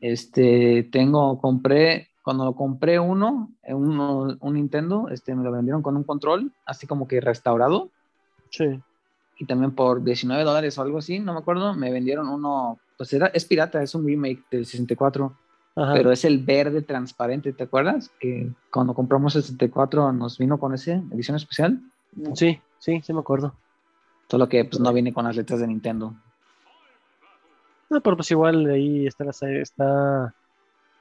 Este, 0.00 0.84
tengo, 0.84 1.40
compré, 1.40 2.09
cuando 2.22 2.54
compré 2.54 2.98
uno, 2.98 3.50
uno, 3.68 4.36
un 4.40 4.54
Nintendo, 4.54 5.08
este, 5.08 5.34
me 5.34 5.44
lo 5.44 5.52
vendieron 5.52 5.82
con 5.82 5.96
un 5.96 6.04
control, 6.04 6.52
así 6.66 6.86
como 6.86 7.08
que 7.08 7.20
restaurado. 7.20 7.90
Sí. 8.50 8.80
Y 9.38 9.46
también 9.46 9.74
por 9.74 10.04
19 10.04 10.44
dólares 10.44 10.76
o 10.76 10.82
algo 10.82 10.98
así, 10.98 11.18
no 11.18 11.32
me 11.32 11.40
acuerdo, 11.40 11.74
me 11.74 11.90
vendieron 11.90 12.28
uno, 12.28 12.78
pues 12.98 13.12
era, 13.12 13.28
es 13.28 13.44
pirata, 13.46 13.82
es 13.82 13.94
un 13.94 14.06
remake 14.06 14.44
del 14.50 14.66
64. 14.66 15.34
Pero 15.74 16.12
es 16.12 16.24
el 16.26 16.44
verde 16.44 16.82
transparente, 16.82 17.54
¿te 17.54 17.64
acuerdas? 17.64 18.10
Que 18.18 18.50
cuando 18.70 18.92
compramos 18.92 19.34
el 19.36 19.42
64 19.42 20.12
nos 20.12 20.36
vino 20.36 20.58
con 20.58 20.74
esa 20.74 20.92
edición 20.92 21.36
especial. 21.36 21.80
Sí, 22.34 22.60
sí, 22.78 23.00
sí 23.00 23.12
me 23.14 23.20
acuerdo. 23.20 23.54
Solo 24.28 24.48
que 24.48 24.64
pues 24.64 24.78
no 24.78 24.92
viene 24.92 25.14
con 25.14 25.24
las 25.24 25.36
letras 25.36 25.60
de 25.60 25.68
Nintendo. 25.68 26.14
No, 27.88 28.00
pero 28.00 28.16
pues 28.16 28.30
igual 28.30 28.66
ahí 28.66 29.06
está, 29.06 29.24
está, 29.30 30.34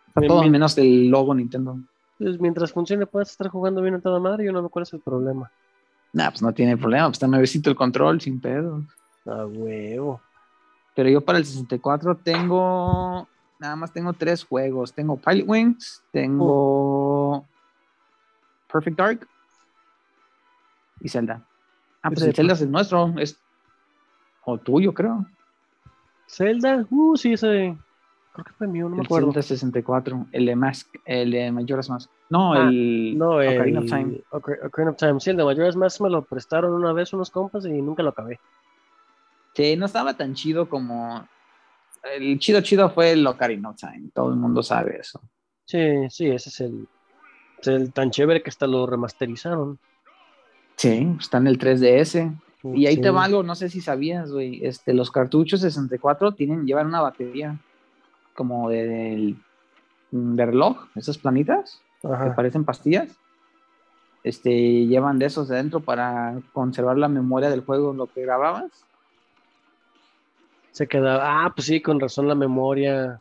está 0.09 0.27
todo 0.27 0.43
menos 0.43 0.77
el 0.77 1.07
logo 1.07 1.33
Nintendo. 1.33 1.77
pues 2.17 2.39
mientras 2.39 2.71
funcione 2.71 3.05
puedes 3.05 3.31
estar 3.31 3.47
jugando 3.47 3.81
bien 3.81 3.95
a 3.95 3.99
toda 3.99 4.19
madre, 4.19 4.45
yo 4.45 4.51
no 4.51 4.61
me 4.61 4.69
cuál 4.69 4.83
es 4.83 4.93
el 4.93 4.99
problema. 4.99 5.49
Nah, 6.11 6.29
pues 6.29 6.41
no 6.41 6.51
tiene 6.53 6.75
problema, 6.75 7.07
pues 7.07 7.15
está 7.15 7.27
nuevecito 7.27 7.69
el 7.69 7.75
control, 7.75 8.19
sin 8.19 8.39
pedo. 8.39 8.83
A 9.25 9.45
huevo. 9.45 10.21
Pero 10.95 11.09
yo 11.09 11.21
para 11.21 11.37
el 11.37 11.45
64 11.45 12.17
tengo, 12.17 13.27
nada 13.59 13.75
más 13.75 13.93
tengo 13.93 14.11
tres 14.13 14.43
juegos. 14.43 14.91
Tengo 14.91 15.17
Pilot 15.17 15.47
Wings, 15.47 16.03
tengo 16.11 17.45
Perfect 18.71 18.97
Dark 18.97 19.27
y 20.99 21.09
Zelda. 21.09 21.45
Ah, 22.01 22.09
pues 22.09 22.23
el 22.23 22.33
Zelda 22.33 22.53
es 22.53 22.61
el 22.61 22.71
nuestro, 22.71 23.13
es 23.17 23.39
o 24.45 24.57
tuyo, 24.57 24.93
creo. 24.93 25.25
Zelda, 26.27 26.85
uh, 26.89 27.17
sí, 27.17 27.33
ese. 27.33 27.77
Creo 28.33 28.45
que 28.45 28.53
fue 28.53 28.67
mío, 28.67 28.87
no 28.87 28.95
me 28.97 29.03
acuerdo. 29.03 29.27
Zelda 29.31 29.41
64, 29.41 30.27
el 30.31 30.45
de 30.45 30.55
Mask, 30.55 30.87
el 31.05 31.31
de 31.31 31.51
Majora's 31.51 31.89
Mask. 31.89 32.09
No, 32.29 32.53
Ah, 32.53 32.69
el 32.69 33.17
No, 33.17 33.41
el 33.41 33.57
Ocarina 33.57 33.79
of 33.81 33.85
Time. 33.87 34.21
Ocar- 34.31 34.65
Ocarina 34.65 34.91
of 34.91 34.97
Time. 34.97 35.19
Sí, 35.19 35.29
el 35.31 35.37
de 35.37 35.43
Majora's 35.43 35.75
Mask 35.75 36.01
me 36.01 36.09
lo 36.09 36.23
prestaron 36.23 36.73
una 36.73 36.93
vez 36.93 37.11
unos 37.13 37.31
compas 37.31 37.65
y 37.65 37.69
nunca 37.81 38.03
lo 38.03 38.09
acabé. 38.09 38.39
Sí, 39.55 39.75
no 39.75 39.85
estaba 39.87 40.13
tan 40.15 40.35
chido 40.35 40.69
como. 40.69 41.27
El 42.15 42.39
chido 42.39 42.61
chido 42.61 42.89
fue 42.91 43.11
el 43.11 43.25
Ocarina 43.27 43.69
of 43.71 43.75
Time. 43.77 44.09
Todo 44.13 44.29
el 44.29 44.35
mundo 44.37 44.63
sabe 44.63 44.97
eso. 44.99 45.21
Sí, 45.65 45.79
sí, 46.09 46.27
ese 46.27 46.49
es 46.49 46.59
el, 46.61 46.87
es 47.59 47.67
el 47.67 47.91
tan 47.91 48.09
chévere 48.11 48.41
que 48.41 48.49
hasta 48.49 48.67
lo 48.67 48.85
remasterizaron. 48.85 49.79
Sí, 50.77 51.13
está 51.19 51.39
en 51.39 51.47
el 51.47 51.57
3DS. 51.59 52.31
Y 52.63 52.85
ahí 52.87 52.95
Sí. 52.95 53.01
te 53.01 53.09
va 53.09 53.23
algo, 53.25 53.41
no 53.43 53.55
sé 53.55 53.69
si 53.69 53.81
sabías, 53.81 54.31
güey. 54.31 54.65
Este, 54.65 54.93
los 54.93 55.11
cartuchos 55.11 55.61
64 55.61 56.33
tienen, 56.33 56.65
llevan 56.65 56.87
una 56.87 57.01
batería 57.01 57.57
como 58.39 58.69
de, 58.69 58.87
del- 58.87 59.35
de 60.11 60.45
reloj, 60.45 60.77
esas 60.95 61.17
planitas 61.17 61.81
que 62.01 62.07
Ajá. 62.07 62.33
parecen 62.35 62.63
pastillas. 62.63 63.09
Este, 64.23 64.85
llevan 64.87 65.19
de 65.19 65.25
esos 65.25 65.51
adentro 65.51 65.81
para 65.81 66.39
conservar 66.53 66.97
la 66.97 67.09
memoria 67.09 67.49
del 67.49 67.65
juego, 67.65 67.91
lo 67.93 68.07
que 68.07 68.21
grababas. 68.21 68.71
Se 70.71 70.87
quedaba. 70.87 71.43
Ah, 71.43 71.51
pues 71.53 71.67
sí, 71.67 71.81
con 71.81 71.99
razón 71.99 72.29
la 72.29 72.35
memoria. 72.35 73.19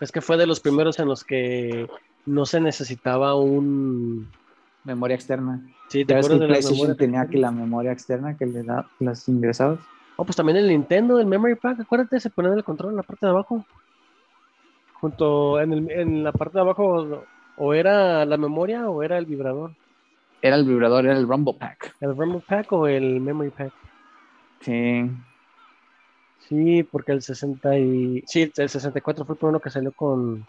Es 0.00 0.10
que 0.12 0.22
fue 0.22 0.38
de 0.38 0.46
los 0.46 0.60
primeros 0.60 0.98
en 0.98 1.08
los 1.08 1.24
que 1.24 1.86
no 2.24 2.46
se 2.46 2.60
necesitaba 2.60 3.34
un. 3.34 4.30
Memoria 4.84 5.14
externa. 5.16 5.60
Sí, 5.88 6.04
¿te 6.06 6.14
que 6.14 6.14
acuerdas 6.14 6.32
el 6.32 6.38
de 6.40 6.46
la 6.46 6.52
PlayStation 6.52 6.88
memoria 6.88 6.96
tenía 6.96 7.26
que 7.26 7.38
la 7.38 7.50
memoria 7.50 7.92
externa 7.92 8.36
que 8.38 8.46
le 8.46 8.62
da 8.62 8.88
las 9.00 9.28
ingresabas. 9.28 9.80
Oh, 10.16 10.24
pues 10.24 10.36
también 10.36 10.56
el 10.56 10.68
Nintendo, 10.68 11.20
el 11.20 11.26
Memory 11.26 11.56
Pack, 11.56 11.80
acuérdate, 11.80 12.18
se 12.20 12.30
ponía 12.30 12.50
en 12.52 12.58
el 12.58 12.64
control 12.64 12.90
en 12.90 12.96
la 12.96 13.02
parte 13.02 13.24
de 13.26 13.30
abajo. 13.30 13.64
Junto 15.00 15.60
en, 15.60 15.72
el- 15.72 15.90
en 15.90 16.24
la 16.24 16.32
parte 16.32 16.54
de 16.58 16.60
abajo, 16.60 17.24
o 17.56 17.74
era 17.74 18.24
la 18.24 18.36
memoria 18.36 18.88
o 18.90 19.02
era 19.02 19.18
el 19.18 19.26
vibrador. 19.26 19.72
Era 20.42 20.56
el 20.56 20.64
vibrador, 20.64 21.04
era 21.06 21.16
el 21.18 21.26
Rumble 21.26 21.54
Pack. 21.58 21.96
¿El 22.00 22.14
Memory 22.14 22.42
Pack 22.46 22.72
o 22.72 22.86
el 22.86 23.20
Memory 23.20 23.50
Pack? 23.50 23.72
Sí. 24.60 25.10
Sí, 26.48 26.82
porque 26.84 27.12
el 27.12 27.22
60 27.22 27.76
y... 27.78 28.22
Sí, 28.26 28.50
el 28.56 28.68
64 28.68 29.24
fue 29.24 29.34
el 29.34 29.38
primero 29.38 29.60
que 29.60 29.70
salió 29.70 29.92
con... 29.92 30.46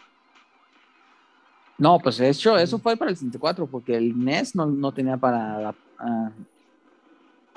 No, 1.78 1.98
pues 2.00 2.18
de 2.18 2.30
hecho, 2.30 2.58
eso 2.58 2.78
fue 2.80 2.98
para 2.98 3.10
el 3.12 3.18
64, 3.18 3.66
porque 3.68 3.96
el 3.96 4.14
NES 4.24 4.56
no, 4.56 4.66
no 4.66 4.92
tenía 4.92 5.18
para 5.18 5.74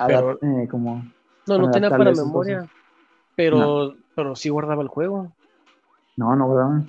Pero- 0.06 0.38
adap- 0.38 0.38
eh, 0.64 0.68
como 0.68 1.04
No, 1.46 1.58
no 1.58 1.70
tenía 1.70 1.90
para 1.90 2.12
memoria, 2.12 2.58
cosas. 2.61 2.70
pero, 3.34 3.94
pero 4.14 4.37
sí 4.37 4.49
guardaba 4.49 4.82
el 4.82 4.88
juego. 4.88 5.32
No, 6.16 6.35
no 6.37 6.47
guardaban. 6.47 6.87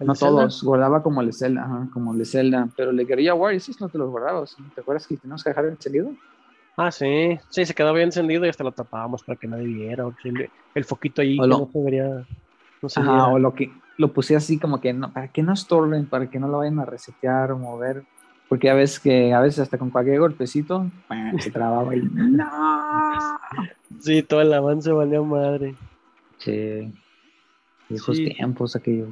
No 0.00 0.12
de 0.12 0.18
Zelda. 0.18 0.36
todos, 0.36 0.62
guardaba 0.64 1.02
como 1.02 1.20
el 1.20 1.32
Zelda, 1.32 1.64
ajá, 1.64 1.88
como 1.92 2.12
el 2.14 2.26
Zelda, 2.26 2.68
pero 2.76 2.90
el 2.90 2.96
de 2.96 3.04
Guerrilla 3.04 3.34
War, 3.34 3.54
no 3.80 3.88
te 3.88 3.98
los 3.98 4.10
guardabas. 4.10 4.56
¿Te 4.74 4.80
acuerdas 4.80 5.06
que 5.06 5.16
teníamos 5.16 5.44
que 5.44 5.50
dejar 5.50 5.66
encendido? 5.66 6.12
Ah, 6.76 6.90
sí, 6.90 7.38
sí, 7.50 7.64
se 7.66 7.74
quedaba 7.74 7.96
bien 7.96 8.08
encendido 8.08 8.44
y 8.46 8.48
hasta 8.48 8.64
lo 8.64 8.72
tapábamos 8.72 9.22
para 9.22 9.38
que 9.38 9.46
nadie 9.46 9.66
viera. 9.66 10.06
o 10.06 10.14
que 10.14 10.28
el, 10.30 10.50
el 10.74 10.84
foquito 10.84 11.22
ahí 11.22 11.36
lo- 11.36 11.46
no 11.60 11.70
se 11.70 11.82
vería. 11.82 12.08
No 12.80 12.88
se 12.88 13.00
Ajá, 13.00 13.28
o 13.28 13.38
lo 13.38 13.54
que 13.54 13.70
lo 13.98 14.12
puse 14.12 14.34
así 14.34 14.58
como 14.58 14.80
que 14.80 14.92
no, 14.92 15.12
para 15.12 15.28
que 15.28 15.42
no 15.42 15.52
estorben, 15.52 16.06
para 16.08 16.28
que 16.28 16.40
no 16.40 16.48
lo 16.48 16.58
vayan 16.58 16.80
a 16.80 16.84
resetear 16.84 17.52
o 17.52 17.58
mover, 17.58 18.02
porque 18.48 18.70
a 18.70 18.74
veces 18.74 18.98
que 18.98 19.32
a 19.32 19.40
veces 19.40 19.60
hasta 19.60 19.78
con 19.78 19.90
cualquier 19.90 20.18
golpecito 20.18 20.90
se 21.38 21.50
trababa 21.50 21.94
y 21.94 22.00
no. 22.12 22.50
Sí, 24.00 24.22
todo 24.24 24.40
el 24.40 24.52
avance 24.52 24.90
valía 24.90 25.22
madre. 25.22 25.76
Sí. 26.38 26.92
Viejos 27.92 28.16
Sí. 28.16 28.24
tiempos 28.24 28.76
aquellos. 28.76 29.10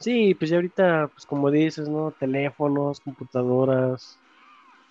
Sí, 0.00 0.34
pues 0.34 0.50
ya 0.50 0.56
ahorita, 0.56 1.08
pues 1.14 1.24
como 1.26 1.50
dices, 1.50 1.88
¿no? 1.88 2.12
Teléfonos, 2.12 3.00
computadoras. 3.00 4.20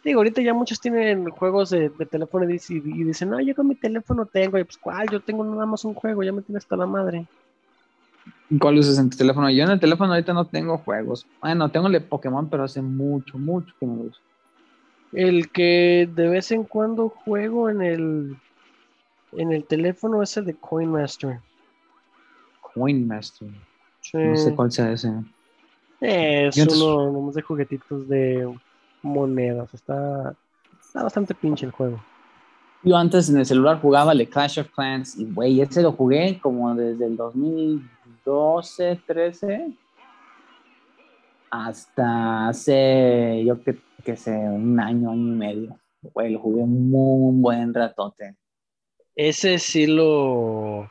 Digo, 0.03 0.19
ahorita 0.21 0.41
ya 0.41 0.53
muchos 0.53 0.79
tienen 0.81 1.29
juegos 1.31 1.69
de, 1.71 1.89
de 1.89 2.05
teléfono 2.07 2.45
y 2.45 2.53
dicen, 2.53 2.77
y 2.85 3.03
dicen, 3.03 3.29
no, 3.29 3.41
yo 3.41 3.55
con 3.55 3.67
mi 3.67 3.75
teléfono 3.75 4.25
tengo, 4.27 4.57
y 4.59 4.63
pues, 4.65 4.77
¿cuál? 4.77 5.09
Yo 5.09 5.21
tengo 5.21 5.43
nada 5.45 5.65
más 5.65 5.85
un 5.85 5.93
juego, 5.95 6.23
ya 6.23 6.33
me 6.33 6.41
tiene 6.43 6.57
hasta 6.59 6.77
la 6.77 6.87
madre. 6.87 7.27
¿Cuál 8.59 8.77
usas 8.77 8.99
en 8.99 9.09
tu 9.09 9.17
teléfono? 9.17 9.49
Yo 9.49 9.63
en 9.63 9.71
el 9.71 9.79
teléfono 9.79 10.13
ahorita 10.13 10.33
no 10.33 10.47
tengo 10.47 10.77
juegos. 10.77 11.25
Bueno, 11.41 11.71
tengo 11.71 11.87
el 11.87 11.93
de 11.93 12.01
Pokémon, 12.01 12.49
pero 12.49 12.63
hace 12.63 12.81
mucho, 12.81 13.39
mucho 13.39 13.73
que 13.79 13.85
no 13.85 13.95
lo 13.95 14.03
uso. 14.03 14.21
El 15.13 15.51
que 15.51 16.09
de 16.11 16.27
vez 16.27 16.51
en 16.51 16.65
cuando 16.65 17.07
juego 17.07 17.69
en 17.69 17.81
el, 17.81 18.35
en 19.33 19.51
el 19.51 19.65
teléfono 19.67 20.23
es 20.23 20.37
el 20.37 20.45
de 20.45 20.57
Coin 20.57 20.89
Master. 20.91 21.41
Coin 22.73 23.07
Master. 23.07 23.49
Sí. 24.01 24.17
No 24.17 24.35
sé 24.35 24.55
cuál 24.55 24.71
sea 24.71 24.91
ese. 24.91 25.09
Es 25.99 26.55
Yo 26.55 26.63
entonces- 26.63 26.83
uno 26.83 27.11
nomás 27.11 27.35
de 27.35 27.41
juguetitos 27.41 28.07
de 28.07 28.51
monedas. 29.01 29.73
Está, 29.73 30.35
está 30.79 31.03
bastante 31.03 31.33
pinche 31.35 31.65
el 31.65 31.71
juego. 31.71 32.01
Yo 32.83 32.97
antes 32.97 33.29
en 33.29 33.37
el 33.37 33.45
celular 33.45 33.79
jugaba 33.79 34.11
el 34.11 34.27
Clash 34.27 34.59
of 34.59 34.69
Clans 34.71 35.15
y, 35.17 35.25
güey, 35.31 35.61
ese 35.61 35.83
lo 35.83 35.91
jugué 35.91 36.39
como 36.41 36.73
desde 36.73 37.05
el 37.05 37.15
2012, 37.15 38.99
13 39.05 39.71
hasta 41.51 42.47
hace, 42.47 43.43
yo 43.45 43.61
que, 43.61 43.77
que 44.03 44.15
sé, 44.15 44.31
un 44.31 44.79
año, 44.79 45.11
año 45.11 45.21
y 45.33 45.35
medio. 45.35 45.79
Güey, 46.01 46.31
lo 46.31 46.39
jugué 46.39 46.63
muy 46.65 47.35
buen 47.39 47.73
ratote. 47.73 48.35
Ese 49.15 49.59
sí 49.59 49.85
lo. 49.85 50.89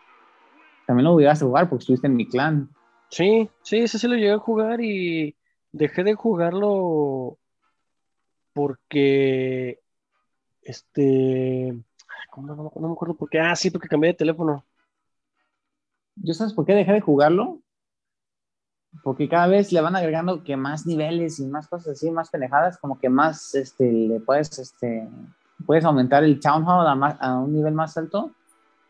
También 0.91 1.05
lo 1.05 1.17
llegaste 1.21 1.45
a 1.45 1.47
jugar 1.47 1.69
porque 1.69 1.83
estuviste 1.85 2.09
en 2.09 2.17
mi 2.17 2.27
clan. 2.27 2.69
Sí, 3.11 3.49
sí, 3.63 3.79
ese 3.79 3.97
sí 3.97 4.09
lo 4.09 4.17
llegué 4.17 4.33
a 4.33 4.39
jugar 4.39 4.81
y 4.81 5.37
dejé 5.71 6.03
de 6.03 6.15
jugarlo 6.15 7.39
porque. 8.53 9.79
Este. 10.63 11.69
ay, 11.71 12.27
¿Cómo 12.33 12.49
no, 12.49 12.57
no- 12.57 12.73
no 12.75 12.89
me 12.89 12.93
acuerdo 12.93 13.15
por 13.15 13.31
qué? 13.31 13.39
Ah, 13.39 13.55
sí, 13.55 13.71
porque 13.71 13.87
cambié 13.87 14.09
de 14.11 14.15
teléfono. 14.17 14.65
¿Yo 16.17 16.35
sabes 16.35 16.55
por 16.55 16.67
qué 16.67 16.75
dejé 16.75 16.95
de 16.95 17.01
jugarlo? 17.01 17.61
Porque 19.05 19.29
cada 19.29 19.47
vez 19.47 19.71
le 19.73 19.81
van 19.81 19.95
agregando 19.95 20.43
que 20.43 20.57
más 20.57 20.87
niveles 20.87 21.39
y 21.39 21.47
más 21.47 21.69
cosas 21.69 21.93
así, 21.93 22.11
más 22.11 22.31
pendejadas, 22.31 22.79
como 22.79 22.99
que 22.99 23.09
más, 23.09 23.55
este, 23.55 23.93
le 23.93 24.19
puedes, 24.19 24.59
este, 24.59 25.09
puedes 25.65 25.85
aumentar 25.85 26.25
el 26.25 26.41
Town 26.41 26.65
Hall 26.67 26.85
a, 26.89 26.97
más- 26.97 27.17
a 27.21 27.39
un 27.39 27.53
nivel 27.53 27.75
más 27.75 27.97
alto 27.97 28.33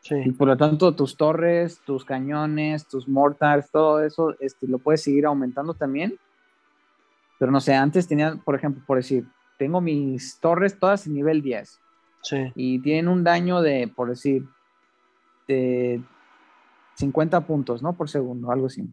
y 0.02 0.08
Sí, 0.08 0.32
por 0.32 0.48
lo 0.48 0.56
tanto 0.56 0.94
tus 0.94 1.16
torres, 1.16 1.80
tus 1.84 2.04
cañones, 2.04 2.86
tus 2.86 3.06
mortars, 3.06 3.70
todo 3.70 4.02
eso, 4.02 4.34
este, 4.40 4.66
lo 4.66 4.78
puedes 4.78 5.02
seguir 5.02 5.26
aumentando 5.26 5.74
también. 5.74 6.16
Pero 7.38 7.52
no 7.52 7.60
sé, 7.60 7.74
antes 7.74 8.08
tenía, 8.08 8.36
por 8.36 8.54
ejemplo, 8.54 8.82
por 8.86 8.96
decir, 8.96 9.26
tengo 9.58 9.80
mis 9.80 10.38
torres 10.40 10.78
todas 10.78 11.06
en 11.06 11.14
nivel 11.14 11.42
10 11.42 11.80
sí. 12.22 12.52
y 12.54 12.78
tienen 12.80 13.08
un 13.08 13.24
daño 13.24 13.60
de, 13.60 13.92
por 13.94 14.08
decir, 14.08 14.46
de 15.46 16.02
50 16.94 17.40
puntos, 17.42 17.82
¿no? 17.82 17.92
Por 17.94 18.08
segundo, 18.08 18.50
algo 18.50 18.66
así. 18.66 18.88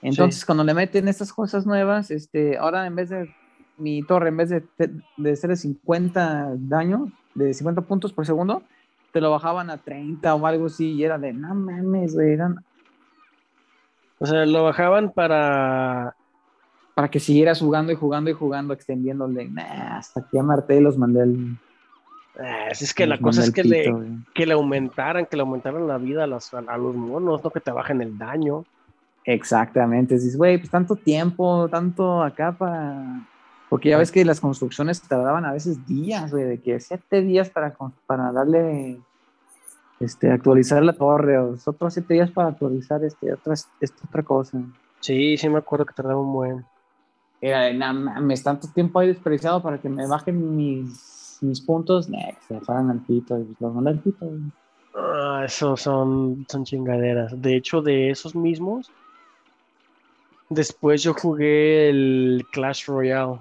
Entonces, 0.00 0.44
cuando 0.44 0.64
le 0.64 0.74
meten 0.74 1.08
estas 1.08 1.32
cosas 1.32 1.64
nuevas, 1.64 2.10
este, 2.10 2.56
ahora 2.56 2.86
en 2.86 2.96
vez 2.96 3.08
de 3.08 3.32
mi 3.78 4.02
torre, 4.02 4.28
en 4.28 4.36
vez 4.36 4.50
de, 4.50 4.64
de 5.16 5.36
ser 5.36 5.50
de 5.50 5.56
50 5.56 6.54
daños, 6.56 7.08
de 7.34 7.54
50 7.54 7.82
puntos 7.82 8.12
por 8.12 8.26
segundo, 8.26 8.62
te 9.12 9.20
lo 9.20 9.30
bajaban 9.30 9.70
a 9.70 9.76
30 9.78 10.34
o 10.34 10.46
algo 10.46 10.66
así, 10.66 10.92
y 10.92 11.04
era 11.04 11.18
de, 11.18 11.32
no 11.32 11.54
mames, 11.54 12.14
güey, 12.14 12.32
eran 12.32 12.56
O 14.18 14.26
sea, 14.26 14.46
lo 14.46 14.64
bajaban 14.64 15.12
para. 15.12 16.14
para 16.94 17.08
que 17.10 17.20
siguieras 17.20 17.60
jugando 17.60 17.92
y 17.92 17.96
jugando 17.96 18.30
y 18.30 18.34
jugando, 18.34 18.72
extendiéndole. 18.74 19.48
Nah, 19.48 19.96
hasta 19.98 20.22
que 20.22 20.36
ya 20.38 20.42
y 20.76 20.80
los 20.80 20.96
mandé 20.96 21.22
al. 21.22 21.36
Ah, 22.38 22.68
es 22.70 22.94
que 22.94 23.06
la 23.06 23.18
cosa 23.18 23.42
es 23.42 23.50
que 23.50 23.62
le, 23.62 23.90
güey. 23.92 24.08
que 24.34 24.46
le 24.46 24.54
aumentaran, 24.54 25.26
que 25.26 25.36
le 25.36 25.42
aumentaran 25.42 25.86
la 25.86 25.98
vida 25.98 26.24
a, 26.24 26.26
las- 26.26 26.54
a- 26.54 26.64
a 26.66 26.78
los 26.78 26.94
monos, 26.96 27.42
no 27.44 27.50
que 27.50 27.60
te 27.60 27.70
bajen 27.70 28.00
el 28.00 28.16
daño. 28.16 28.64
Exactamente, 29.24 30.14
dices, 30.14 30.36
güey, 30.36 30.56
pues 30.58 30.70
tanto 30.70 30.96
tiempo, 30.96 31.68
tanto 31.68 32.22
acá 32.22 32.50
para... 32.52 33.20
Porque 33.72 33.88
ya 33.88 33.96
ves 33.96 34.12
que 34.12 34.22
las 34.26 34.38
construcciones 34.38 35.00
tardaban 35.00 35.46
a 35.46 35.52
veces 35.52 35.86
días, 35.86 36.30
güey, 36.30 36.44
de 36.44 36.60
que 36.60 36.78
siete 36.78 37.22
días 37.22 37.48
para, 37.48 37.74
para 38.04 38.30
darle, 38.30 39.00
este, 39.98 40.30
actualizar 40.30 40.82
la 40.82 40.92
torre, 40.92 41.38
o 41.38 41.56
otros 41.64 41.94
siete 41.94 42.12
días 42.12 42.30
para 42.30 42.48
actualizar 42.48 43.02
este, 43.02 43.32
otras, 43.32 43.70
esta 43.80 44.06
otra 44.06 44.22
cosa. 44.24 44.60
Sí, 45.00 45.38
sí 45.38 45.48
me 45.48 45.56
acuerdo 45.56 45.86
que 45.86 45.94
tardaba 45.94 46.20
un 46.20 46.34
buen. 46.34 46.66
era, 47.40 47.94
me 47.94 48.36
tanto 48.36 48.68
tiempo 48.68 48.98
ahí 48.98 49.08
desperdiciado 49.08 49.62
para 49.62 49.78
que 49.78 49.88
me 49.88 50.06
bajen 50.06 50.54
mis, 50.54 51.38
mis 51.40 51.62
puntos, 51.62 52.10
se 52.46 52.60
fueran 52.60 52.90
al 52.90 53.00
pito 53.00 53.38
y 53.38 53.56
los 53.58 53.74
mandé 53.74 53.92
al 53.92 54.00
pito. 54.00 54.30
Ah, 54.94 55.44
esos 55.46 55.80
son, 55.80 56.44
son 56.46 56.64
chingaderas. 56.66 57.40
De 57.40 57.56
hecho, 57.56 57.80
de 57.80 58.10
esos 58.10 58.36
mismos, 58.36 58.92
después 60.50 61.02
yo 61.02 61.14
jugué 61.14 61.88
el 61.88 62.44
Clash 62.52 62.84
Royale. 62.84 63.40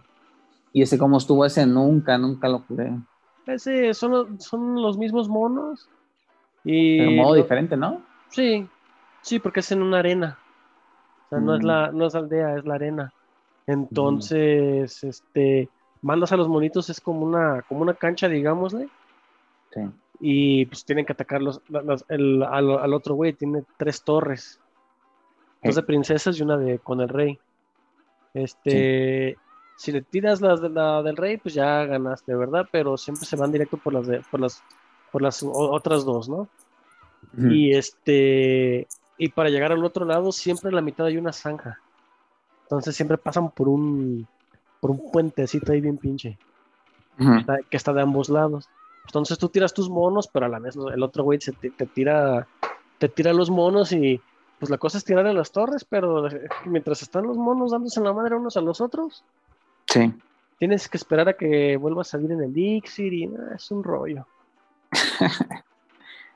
¿Y 0.74 0.82
ese 0.82 0.98
cómo 0.98 1.18
estuvo? 1.18 1.46
Ese 1.46 1.66
nunca, 1.66 2.18
nunca 2.18 2.48
lo 2.48 2.60
jugué. 2.60 2.92
Ese 3.46 3.94
son, 3.94 4.40
son 4.40 4.82
los 4.82 4.98
mismos 4.98 5.28
monos. 5.28 5.90
Y 6.64 7.00
Pero 7.00 7.12
modo 7.12 7.34
diferente, 7.36 7.76
¿no? 7.76 8.02
Sí, 8.30 8.68
sí, 9.22 9.40
porque 9.40 9.62
es 9.62 9.72
en 9.72 9.82
una 9.82 10.00
arena. 10.00 10.38
O 11.26 11.30
sea, 11.30 11.40
no, 11.40 11.56
es 11.56 11.64
la, 11.64 11.92
no 11.92 12.08
es 12.08 12.16
aldea, 12.16 12.58
es 12.58 12.66
la 12.66 12.76
arena. 12.76 13.14
Entonces, 13.68 15.04
este, 15.04 15.70
mandas 16.02 16.32
a 16.32 16.38
los 16.38 16.48
monitos, 16.48 16.90
es 16.90 17.02
como 17.02 17.22
una, 17.26 17.64
como 17.64 17.82
una 17.82 17.94
cancha, 17.94 18.28
digámosle. 18.28 18.88
Sí 19.74 19.82
y 20.22 20.68
pues 20.68 20.86
tienen 20.86 21.06
que 21.06 21.14
atacar 21.14 21.42
los, 21.42 21.62
el, 22.08 22.44
al, 22.44 22.94
otro 22.94 23.16
güey, 23.16 23.34
tiene 23.34 23.64
tres 23.78 24.04
torres. 24.04 24.60
Dos 25.64 25.76
de 25.76 25.84
princesas 25.84 26.40
y 26.40 26.44
una 26.44 26.58
de 26.58 26.80
con 26.80 27.02
el 27.02 27.10
rey. 27.10 27.40
Este, 28.34 29.38
si 29.82 29.92
le 29.92 30.04
tiras 30.04 30.42
las 30.42 30.62
de 30.62 30.70
la 30.70 31.02
del 31.02 31.18
rey, 31.18 31.38
pues 31.38 31.56
ya 31.56 31.84
ganaste, 31.86 32.36
¿verdad? 32.36 32.68
Pero 32.72 32.98
siempre 32.98 33.26
se 33.26 33.36
van 33.36 33.52
directo 33.52 33.78
por 33.78 33.94
las 33.94 34.06
de, 34.06 34.22
por 34.30 34.40
las, 34.40 34.62
por 35.12 35.24
las 35.24 35.42
otras 35.44 36.06
dos, 36.06 36.30
¿no? 36.30 36.48
Y 37.36 37.74
este, 37.74 38.88
y 39.18 39.30
para 39.30 39.50
llegar 39.50 39.72
al 39.72 39.84
otro 39.84 40.06
lado, 40.06 40.32
siempre 40.32 40.70
en 40.70 40.76
la 40.76 40.84
mitad 40.84 41.08
hay 41.08 41.18
una 41.18 41.34
zanja. 41.34 41.80
Entonces 42.62 42.96
siempre 42.96 43.18
pasan 43.18 43.50
por 43.50 43.68
un, 43.68 44.28
por 44.80 44.92
un 44.92 45.12
puentecito 45.12 45.72
ahí 45.72 45.82
bien 45.82 45.98
pinche. 45.98 46.38
que 47.68 47.78
está 47.78 47.92
de 47.92 48.02
ambos 48.04 48.30
lados. 48.30 48.70
Entonces 49.08 49.40
tú 49.40 49.50
tiras 49.50 49.74
tus 49.74 49.90
monos, 49.90 50.30
pero 50.32 50.46
a 50.46 50.50
la 50.50 50.60
vez 50.60 50.76
el 50.76 51.02
otro 51.02 51.24
güey 51.24 51.40
te, 51.40 51.88
tira 51.88 52.48
te 53.00 53.10
tira 53.10 53.34
los 53.34 53.50
monos 53.50 53.94
y 53.94 54.22
pues 54.60 54.70
la 54.70 54.78
cosa 54.78 55.00
es 55.00 55.04
tirar 55.04 55.26
a 55.26 55.34
las 55.34 55.52
torres, 55.52 55.86
pero 55.86 56.30
mientras 56.66 57.02
están 57.02 57.26
los 57.26 57.36
monos 57.36 57.72
dándose 57.72 58.00
en 58.00 58.06
la 58.06 58.14
madre 58.14 58.36
unos 58.36 58.58
a 58.58 58.62
los 58.62 58.80
otros, 58.80 59.24
sí. 59.92 60.14
tienes 60.58 60.88
que 60.88 60.98
esperar 60.98 61.30
a 61.30 61.34
que 61.34 61.78
vuelva 61.78 62.02
a 62.02 62.06
salir 62.06 62.32
en 62.32 62.42
el 62.42 62.54
Dixir 62.54 63.14
y 63.14 63.30
es 63.56 63.72
un 63.72 63.84
rollo. 63.84 64.26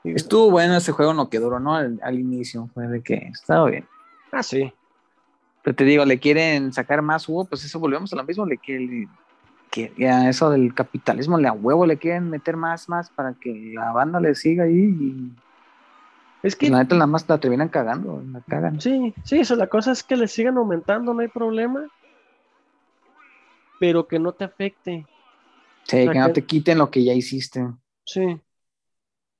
Estuvo 0.04 0.50
bueno 0.50 0.76
ese 0.76 0.92
juego, 0.92 1.14
no 1.14 1.28
que 1.28 1.40
duró, 1.40 1.58
¿no? 1.58 1.74
Al, 1.74 2.18
inicio, 2.18 2.68
fue 2.72 2.86
de 2.86 3.02
que 3.02 3.14
estaba 3.32 3.68
bien. 3.68 3.86
Ah, 4.30 4.42
sí. 4.42 4.72
Pero 5.62 5.74
te 5.74 5.84
digo, 5.84 6.04
le 6.04 6.20
quieren 6.20 6.72
sacar 6.72 7.02
más 7.02 7.26
jugo, 7.26 7.44
pues 7.44 7.64
eso 7.64 7.80
volvemos 7.80 8.12
a 8.12 8.16
lo 8.16 8.24
mismo, 8.24 8.46
le 8.46 8.58
quieren 8.58 9.08
que 9.70 9.92
ya 9.98 10.28
eso 10.28 10.48
del 10.50 10.72
capitalismo 10.74 11.38
le 11.38 11.48
a 11.48 11.52
huevo 11.52 11.86
le 11.86 11.96
quieren 11.96 12.30
meter 12.30 12.56
más, 12.56 12.88
más 12.88 13.10
para 13.10 13.34
que 13.34 13.72
la 13.74 13.90
banda 13.92 14.20
le 14.20 14.34
siga 14.36 14.64
ahí 14.64 14.96
y 15.00 15.32
es 16.42 16.54
que 16.54 16.70
la 16.70 16.78
neta 16.78 16.94
nada 16.94 17.08
más 17.08 17.28
la 17.28 17.38
terminan 17.38 17.68
cagando, 17.68 18.22
la 18.30 18.40
cagan. 18.42 18.80
Sí, 18.80 19.12
sí, 19.24 19.40
eso 19.40 19.56
la 19.56 19.66
cosa 19.66 19.90
es 19.90 20.04
que 20.04 20.16
le 20.16 20.28
sigan 20.28 20.56
aumentando, 20.56 21.12
no 21.12 21.20
hay 21.20 21.28
problema, 21.28 21.88
pero 23.78 24.06
que 24.06 24.18
no 24.18 24.32
te 24.32 24.44
afecte. 24.44 25.06
Sí, 25.84 26.08
que, 26.08 26.18
no 26.18 26.32
te 26.32 26.44
quiten 26.44 26.78
lo 26.78 26.90
que 26.90 27.04
ya 27.04 27.12
hiciste. 27.12 27.66
Sí. 28.04 28.40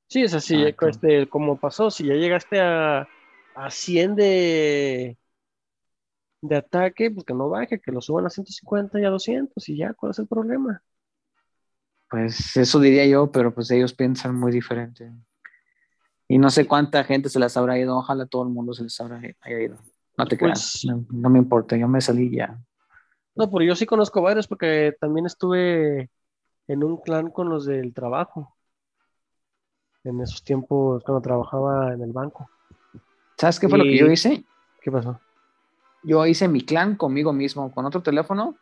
Sí, 0.09 0.23
es 0.23 0.35
así, 0.35 0.63
este, 0.63 1.29
como 1.29 1.59
pasó, 1.59 1.91
si 1.91 2.07
ya 2.07 2.15
llegaste 2.15 2.61
a, 2.61 3.09
a 3.57 3.71
100 3.71 4.15
de, 4.15 5.19
de 6.43 6.57
ataque, 6.57 7.11
pues 7.11 7.25
que 7.25 7.35
no 7.35 7.49
baje, 7.49 7.81
que 7.81 7.91
lo 7.91 8.01
suban 8.01 8.27
a 8.27 8.31
150 8.31 9.01
y 9.01 9.05
a 9.05 9.11
200 9.11 9.69
y 9.69 9.79
ya, 9.79 9.95
¿cuál 9.95 10.11
es 10.11 10.19
el 10.21 10.29
problema? 10.29 10.81
Pues 12.09 12.57
eso 12.57 12.79
diría 12.79 13.05
yo, 13.07 13.33
pero 13.33 13.53
pues 13.53 13.71
ellos 13.71 13.93
piensan 13.95 14.39
muy 14.39 14.53
diferente. 14.53 15.13
Y 16.29 16.39
no 16.39 16.51
sé 16.51 16.67
cuánta 16.67 17.05
gente 17.05 17.29
se 17.29 17.39
las 17.39 17.57
habrá 17.57 17.79
ido, 17.79 17.97
ojalá 17.97 18.27
todo 18.27 18.45
el 18.45 18.51
mundo 18.51 18.75
se 18.75 18.85
les 18.85 19.01
habrá 19.01 19.21
ido. 19.21 19.77
No 20.17 20.27
te 20.27 20.37
creas, 20.37 20.81
pues 20.83 21.07
no, 21.13 21.31
me 21.31 21.39
importa, 21.39 21.77
yo 21.77 21.89
me 21.89 22.01
salí 22.01 22.35
ya. 22.35 22.59
No, 23.37 23.51
pero 23.51 23.65
yo 23.65 23.77
sí 23.77 23.87
conozco 23.87 24.23
varios 24.23 24.49
porque 24.49 24.97
también 25.01 25.27
estuve 25.27 26.11
en 26.67 26.85
un 26.85 26.97
clan 26.97 27.31
con 27.31 27.49
los 27.49 27.67
del 27.67 27.95
trabajo. 27.95 28.57
En 30.05 30.21
esos 30.21 30.43
tiempos 30.43 31.03
cuando 31.05 31.21
trabajaba 31.21 31.93
en 31.93 32.03
el 32.03 32.13
banco. 32.13 32.49
¿Sabes 33.37 33.61
qué 33.61 33.69
fue 33.69 33.79
lo 33.79 33.85
que 33.85 33.99
yo 33.99 34.07
hice? 34.07 34.45
¿Qué 34.81 34.91
pasó? 34.91 35.21
yo 36.07 36.25
hice 36.25 36.47
mi 36.47 36.61
clan 36.61 36.95
conmigo 36.95 37.33
mismo, 37.33 37.73
con 37.73 37.85
otro 37.85 38.01
teléfono. 38.01 38.55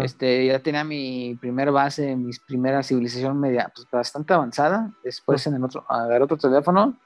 Este, 0.00 0.46
ya 0.46 0.58
tenía 0.58 0.84
mi 0.84 1.36
primer 1.40 1.70
base, 1.70 2.16
mi 2.16 2.32
primera 2.46 2.82
civilización 2.82 3.38
media, 3.38 3.70
pues 3.74 3.86
bastante 3.90 4.32
avanzada. 4.32 4.90
Después 5.04 5.46
en 5.46 5.54
el 5.54 5.64
otro, 5.64 5.84
agarré 5.88 6.24
otro 6.24 6.38
teléfono 6.38 6.98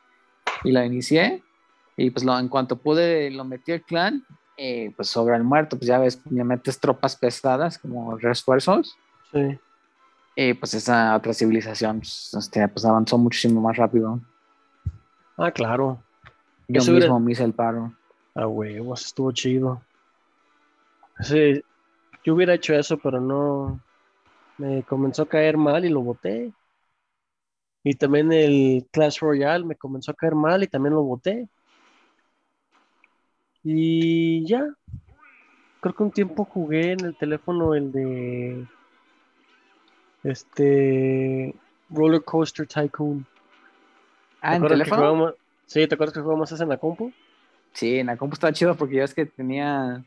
y 0.62 0.70
la 0.70 0.84
inicié. 0.86 1.42
Y 1.96 2.10
pues 2.10 2.24
lo, 2.24 2.38
en 2.38 2.48
cuanto 2.48 2.76
pude, 2.76 3.30
lo 3.30 3.44
metí 3.44 3.72
al 3.72 3.82
clan. 3.82 4.24
Eh, 4.56 4.92
pues 4.94 5.08
sobre 5.08 5.36
el 5.36 5.42
muerto, 5.42 5.76
pues 5.76 5.88
ya 5.88 5.98
ves, 5.98 6.20
le 6.30 6.44
metes 6.44 6.78
tropas 6.78 7.16
pesadas 7.16 7.78
como 7.78 8.16
refuerzos. 8.16 8.96
Sí. 9.32 9.58
Y 10.36 10.54
pues 10.54 10.74
esa 10.74 11.16
otra 11.16 11.32
civilización 11.32 11.98
pues, 11.98 12.34
este, 12.34 12.66
pues 12.68 12.84
avanzó 12.84 13.18
muchísimo 13.18 13.60
más 13.60 13.76
rápido. 13.76 14.20
Ah, 15.36 15.50
claro. 15.50 16.02
Yo 16.68 16.82
mismo 16.92 17.20
me 17.20 17.32
hice 17.32 17.44
el 17.44 17.52
paro. 17.52 17.92
A 18.34 18.46
huevos, 18.46 19.06
estuvo 19.06 19.30
chido. 19.32 19.82
Sí, 21.20 21.62
yo 22.24 22.34
hubiera 22.34 22.54
hecho 22.54 22.74
eso, 22.74 22.98
pero 22.98 23.20
no. 23.20 23.80
Me 24.58 24.82
comenzó 24.84 25.22
a 25.22 25.28
caer 25.28 25.56
mal 25.56 25.84
y 25.84 25.88
lo 25.88 26.00
boté. 26.00 26.52
Y 27.84 27.94
también 27.94 28.32
el 28.32 28.86
Clash 28.90 29.20
Royale 29.20 29.64
me 29.64 29.76
comenzó 29.76 30.12
a 30.12 30.14
caer 30.14 30.34
mal 30.34 30.62
y 30.62 30.68
también 30.68 30.94
lo 30.94 31.02
boté. 31.02 31.48
Y 33.64 34.46
ya. 34.46 34.68
Creo 35.80 35.94
que 35.94 36.02
un 36.02 36.10
tiempo 36.10 36.44
jugué 36.44 36.92
en 36.92 37.04
el 37.04 37.16
teléfono 37.16 37.74
el 37.74 37.90
de. 37.90 38.66
Este. 40.22 41.54
Roller 41.90 42.22
Coaster 42.22 42.66
Tycoon. 42.66 43.26
Ah, 44.40 44.56
¿en 44.56 44.66
teléfono? 44.66 45.34
Sí, 45.66 45.86
¿te 45.86 45.94
acuerdas 45.94 46.14
que 46.14 46.20
jugamos 46.20 46.52
eso 46.52 46.62
en 46.62 46.68
la 46.68 46.76
compu? 46.76 47.12
Sí, 47.72 47.98
en 47.98 48.06
la 48.06 48.16
compu 48.16 48.34
estaba 48.34 48.52
chido 48.52 48.74
porque 48.76 48.96
ya 48.96 49.04
es 49.04 49.14
que 49.14 49.26
tenía. 49.26 50.04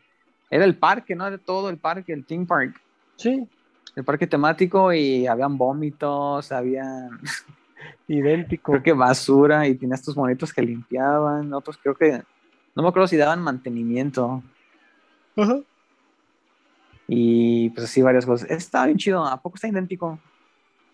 Era 0.50 0.63
el 0.63 0.76
parque, 0.76 1.15
¿no? 1.15 1.28
Era 1.28 1.38
todo 1.38 1.70
el 1.70 1.78
parque, 1.78 2.13
el 2.13 2.26
Team 2.26 2.46
Park. 2.46 2.80
Sí. 3.15 3.48
El 3.96 4.04
parque 4.04 4.28
temático 4.28 4.93
y 4.93 5.26
habían 5.26 5.58
vómitos, 5.58 6.52
habían. 6.52 7.20
Idéntico. 8.08 8.74
Creo 8.74 8.84
que 8.84 8.93
basura 8.93 9.67
y 9.67 9.76
tenías 9.76 10.00
estos 10.00 10.15
monitos 10.15 10.54
que 10.54 10.62
limpiaban. 10.62 11.52
Otros 11.54 11.78
creo 11.78 11.96
que. 11.96 12.22
No 12.78 12.84
me 12.84 12.90
acuerdo 12.90 13.08
si 13.08 13.18
daban 13.18 13.42
mantenimiento. 13.42 14.44
Ajá. 15.36 15.62
Y 17.08 17.72
pues 17.72 17.86
así 17.86 18.04
varias 18.04 18.24
cosas. 18.24 18.52
Estaba 18.52 18.86
bien 18.86 19.00
chido, 19.00 19.26
¿a 19.26 19.42
poco 19.42 19.56
está 19.56 19.68
idéntico? 19.68 20.20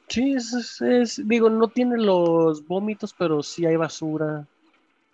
Sí, 0.08 0.32
es, 0.32 0.82
es, 0.82 1.28
digo, 1.28 1.50
no 1.50 1.68
tiene 1.68 1.98
los 1.98 2.66
vómitos, 2.66 3.14
pero 3.14 3.44
sí 3.44 3.66
hay 3.66 3.76
basura. 3.76 4.48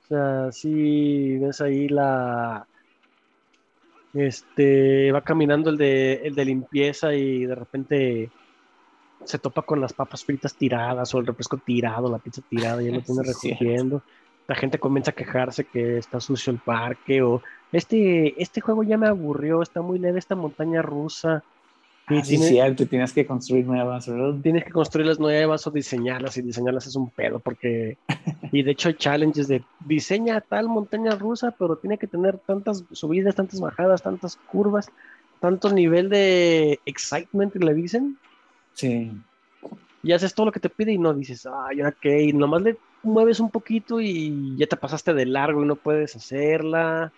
O 0.03 0.07
sea, 0.07 0.51
si 0.51 1.39
ves 1.39 1.59
ahí 1.59 1.89
la. 1.89 2.67
Este. 4.13 5.11
Va 5.11 5.21
caminando 5.23 5.71
el 5.71 5.77
de, 5.77 6.21
el 6.23 6.35
de 6.35 6.45
limpieza 6.45 7.15
y 7.15 7.47
de 7.47 7.55
repente 7.55 8.31
se 9.23 9.39
topa 9.39 9.63
con 9.63 9.81
las 9.81 9.93
papas 9.93 10.23
fritas 10.23 10.53
tiradas 10.53 11.15
o 11.15 11.17
el 11.17 11.25
refresco 11.25 11.57
tirado, 11.57 12.11
la 12.11 12.19
pizza 12.19 12.43
tirada, 12.47 12.79
ya 12.83 12.91
lo 12.91 13.01
tiene 13.01 13.23
recogiendo. 13.23 14.03
La 14.49 14.55
gente 14.55 14.79
comienza 14.79 15.11
a 15.11 15.13
quejarse 15.13 15.63
que 15.63 15.99
está 15.99 16.19
sucio 16.19 16.51
el 16.51 16.57
parque 16.57 17.21
o 17.21 17.43
este, 17.71 18.41
este 18.41 18.61
juego 18.61 18.81
ya 18.81 18.97
me 18.97 19.07
aburrió, 19.07 19.61
está 19.61 19.83
muy 19.83 19.99
leve 19.99 20.17
esta 20.17 20.33
montaña 20.33 20.81
rusa. 20.81 21.43
Ah, 22.07 22.23
sí, 22.23 22.37
cierto, 22.37 22.87
tienes 22.87 23.13
que 23.13 23.27
construir 23.27 23.67
nuevas, 23.67 24.07
¿verdad? 24.07 24.33
Tienes 24.41 24.63
que 24.63 24.71
construirlas 24.71 25.19
nuevas 25.19 25.67
o 25.67 25.69
diseñarlas 25.69 26.35
y 26.37 26.41
diseñarlas 26.41 26.87
es 26.87 26.95
un 26.95 27.11
pedo 27.11 27.37
porque... 27.37 27.97
y 28.51 28.63
de 28.63 28.71
hecho 28.71 28.89
hay 28.89 28.95
challenges 28.95 29.47
de 29.47 29.63
diseña 29.85 30.41
tal 30.41 30.67
montaña 30.67 31.11
rusa, 31.11 31.51
pero 31.51 31.75
tiene 31.75 31.99
que 31.99 32.07
tener 32.07 32.39
tantas 32.39 32.83
subidas, 32.91 33.35
tantas 33.35 33.59
bajadas, 33.59 34.01
tantas 34.01 34.37
curvas, 34.37 34.89
tanto 35.39 35.71
nivel 35.71 36.09
de 36.09 36.79
excitement 36.87 37.53
que 37.53 37.59
le 37.59 37.75
dicen. 37.75 38.17
Sí. 38.73 39.11
Y 40.01 40.11
haces 40.11 40.33
todo 40.33 40.47
lo 40.47 40.51
que 40.51 40.59
te 40.59 40.69
pide 40.69 40.93
y 40.93 40.97
no 40.97 41.13
dices, 41.13 41.45
ay, 41.45 41.83
ok, 41.83 42.33
nomás 42.33 42.63
le 42.63 42.77
mueves 43.03 43.39
un 43.39 43.49
poquito 43.49 43.99
y 44.01 44.55
ya 44.57 44.67
te 44.67 44.77
pasaste 44.77 45.13
de 45.13 45.25
largo 45.25 45.63
y 45.63 45.67
no 45.67 45.75
puedes 45.75 46.15
hacerla. 46.15 47.11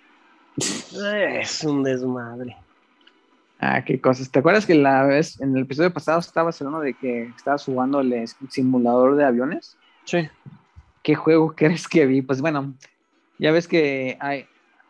es 0.58 1.64
un 1.64 1.84
desmadre. 1.84 2.58
Ah, 3.60 3.84
qué 3.86 4.02
cosas. 4.02 4.30
¿Te 4.32 4.40
acuerdas 4.40 4.66
que 4.66 4.76
la 4.76 5.04
vez, 5.04 5.40
en 5.40 5.56
el 5.56 5.64
episodio 5.64 5.94
pasado 5.94 6.20
estabas 6.20 6.60
hablando 6.62 6.80
de 6.82 6.96
que 6.96 7.24
estabas 7.36 7.64
jugando 7.64 8.02
el 8.02 8.28
simulador 8.50 9.16
de 9.16 9.26
aviones? 9.26 9.78
Sí. 10.06 10.28
¿Qué 11.04 11.16
juego 11.16 11.52
crees 11.56 11.88
que 11.88 12.06
vi? 12.06 12.22
Pues 12.22 12.42
bueno, 12.42 12.74
ya 13.38 13.52
ves 13.52 13.68
que 13.68 14.18
hay, 14.20 14.46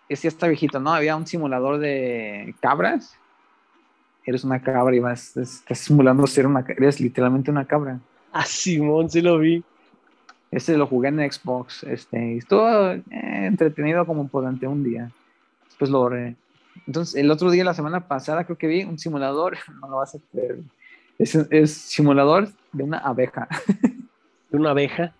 es 0.08 0.22
ya 0.22 0.30
está 0.30 0.48
viejito, 0.48 0.80
¿no? 0.80 0.94
Había 0.94 1.16
un 1.16 1.28
simulador 1.28 1.80
de 1.80 2.56
cabras 2.62 3.18
eres 4.26 4.44
una 4.44 4.62
cabra 4.62 4.96
y 4.96 5.00
vas, 5.00 5.36
estás 5.36 5.80
simulando 5.80 6.26
ser 6.28 6.46
una 6.48 6.64
eres 6.68 7.00
literalmente 7.00 7.52
una 7.52 7.66
cabra. 7.66 8.00
Ah, 8.32 8.46
Simón, 8.46 9.10
sí 9.10 9.22
lo 9.22 9.40
vi. 9.40 9.64
Este 10.52 10.78
lo 10.78 10.86
jugué 10.86 11.08
en 11.08 11.32
Xbox, 11.32 11.84
este, 11.84 12.34
y 12.34 12.38
estuvo 12.40 12.92
eh, 12.92 13.02
entretenido 13.10 14.06
como 14.06 14.30
durante 14.32 14.68
un 14.68 14.84
día. 14.84 15.10
Después 15.66 15.90
lo 15.90 16.00
borré. 16.00 16.36
Entonces, 16.86 17.16
el 17.16 17.32
otro 17.32 17.50
día, 17.52 17.64
la 17.64 17.74
semana 17.74 18.08
pasada, 18.08 18.44
creo 18.44 18.58
que 18.58 18.68
vi 18.68 18.84
un 18.84 19.00
simulador, 19.00 19.58
no 19.82 19.88
lo 19.88 19.98
vas 19.98 20.16
a 20.16 20.20
creer. 20.32 20.60
Es, 21.18 21.36
es 21.36 21.72
simulador 21.74 22.50
de 22.74 22.84
una 22.84 22.98
abeja. 22.98 23.48
¿De 24.50 24.58
una 24.58 24.72
abeja? 24.72 25.14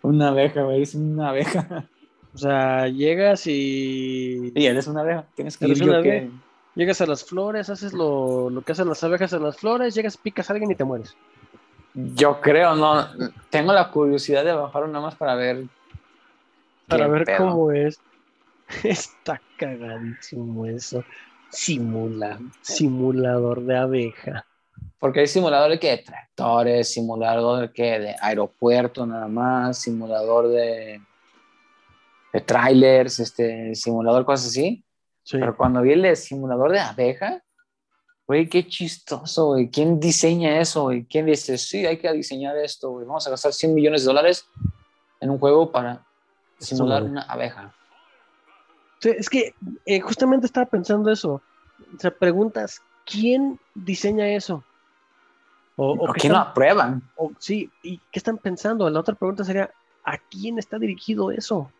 Una 0.00 0.28
abeja, 0.28 0.62
güey, 0.62 0.82
es 0.82 0.94
una 0.94 1.28
abeja. 1.28 1.86
O 2.34 2.38
sea, 2.38 2.88
llegas 2.88 3.46
y. 3.46 4.52
Y 4.54 4.66
eres 4.66 4.86
una 4.86 5.02
abeja. 5.02 5.26
Tienes 5.34 5.58
que 5.58 5.66
Eres 5.66 5.80
ir 5.80 5.90
una 5.90 6.02
que-. 6.02 6.30
Llegas 6.74 7.02
a 7.02 7.06
las 7.06 7.24
flores, 7.24 7.68
haces 7.68 7.92
lo, 7.92 8.48
lo 8.48 8.62
que 8.62 8.72
hacen 8.72 8.88
las 8.88 9.04
abejas 9.04 9.34
en 9.34 9.42
las 9.42 9.58
flores, 9.58 9.94
llegas, 9.94 10.16
picas 10.16 10.48
a 10.48 10.54
alguien 10.54 10.70
y 10.70 10.74
te 10.74 10.84
mueres. 10.84 11.14
Yo 11.94 12.40
creo, 12.40 12.74
no. 12.74 13.06
Tengo 13.50 13.72
la 13.72 13.90
curiosidad 13.90 14.44
de 14.44 14.52
bajar 14.52 14.88
nada 14.88 15.04
más 15.04 15.14
para 15.14 15.34
ver. 15.34 15.64
Para 16.88 17.06
ver 17.08 17.24
pedo. 17.24 17.38
cómo 17.38 17.72
es. 17.72 18.00
Está 18.84 19.40
cagadísimo 19.56 20.66
eso. 20.66 21.04
Simula, 21.50 22.38
simulador 22.62 23.62
de 23.62 23.76
abeja. 23.76 24.46
Porque 24.98 25.20
hay 25.20 25.26
simulador 25.26 25.70
de 25.70 25.78
que 25.78 25.90
de 25.90 25.98
tractores, 25.98 26.92
simulador 26.92 27.60
de 27.60 27.72
que 27.72 27.98
de 27.98 28.16
aeropuerto 28.20 29.04
nada 29.04 29.28
más, 29.28 29.78
simulador 29.78 30.48
de, 30.48 31.00
de 32.32 32.40
trailers, 32.40 33.20
este, 33.20 33.74
simulador 33.74 34.24
cosas 34.24 34.46
así. 34.48 34.82
Sí. 35.24 35.36
Pero 35.38 35.56
cuando 35.56 35.82
vi 35.82 35.92
el 35.92 36.02
de 36.02 36.16
simulador 36.16 36.72
de 36.72 36.80
abeja, 36.80 37.42
güey, 38.32 38.48
qué 38.48 38.66
chistoso, 38.66 39.46
güey. 39.48 39.68
¿Quién 39.70 40.00
diseña 40.00 40.58
eso, 40.58 40.84
güey? 40.84 41.04
¿Quién 41.04 41.26
dice, 41.26 41.58
sí, 41.58 41.84
hay 41.86 41.98
que 41.98 42.10
diseñar 42.12 42.56
esto, 42.56 42.90
güey? 42.90 43.06
Vamos 43.06 43.26
a 43.26 43.30
gastar 43.30 43.52
100 43.52 43.74
millones 43.74 44.02
de 44.02 44.06
dólares 44.06 44.46
en 45.20 45.30
un 45.30 45.38
juego 45.38 45.70
para 45.70 46.04
simular 46.58 47.02
una 47.02 47.22
abeja. 47.22 47.74
Es 49.02 49.28
que 49.28 49.54
eh, 49.84 50.00
justamente 50.00 50.46
estaba 50.46 50.66
pensando 50.66 51.10
eso. 51.10 51.42
O 51.94 51.98
sea, 51.98 52.10
preguntas, 52.10 52.80
¿quién 53.04 53.58
diseña 53.74 54.28
eso? 54.28 54.64
O, 55.76 55.92
o 55.92 55.96
¿Por 55.96 56.14
qué 56.14 56.22
qué 56.22 56.28
no 56.28 56.34
están- 56.36 56.50
aprueban? 56.50 57.02
o- 57.16 57.32
sí, 57.38 57.70
¿y 57.82 57.98
qué 57.98 58.18
están 58.18 58.38
pensando? 58.38 58.88
La 58.88 59.00
otra 59.00 59.14
pregunta 59.14 59.44
sería, 59.44 59.70
¿a 60.04 60.18
quién 60.18 60.58
está 60.58 60.78
dirigido 60.78 61.30
eso? 61.32 61.70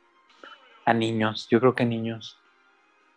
A 0.84 0.92
niños, 0.92 1.46
yo 1.50 1.60
creo 1.60 1.74
que 1.74 1.84
niños. 1.84 2.36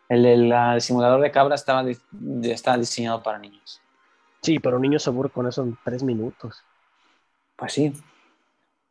El, 0.09 0.25
el, 0.25 0.81
simulador 0.81 1.21
de 1.21 1.31
cabra 1.31 1.55
estaba, 1.55 1.83
de- 1.83 2.51
estaba 2.51 2.77
diseñado 2.77 3.23
para 3.23 3.39
niños. 3.39 3.81
Sí, 4.41 4.59
pero 4.59 4.75
un 4.75 4.83
niño 4.83 4.99
se 4.99 5.09
aburre 5.09 5.29
con 5.29 5.47
eso 5.47 5.63
en 5.63 5.77
tres 5.83 6.03
minutos. 6.03 6.63
Pues 7.55 7.73
sí, 7.73 7.93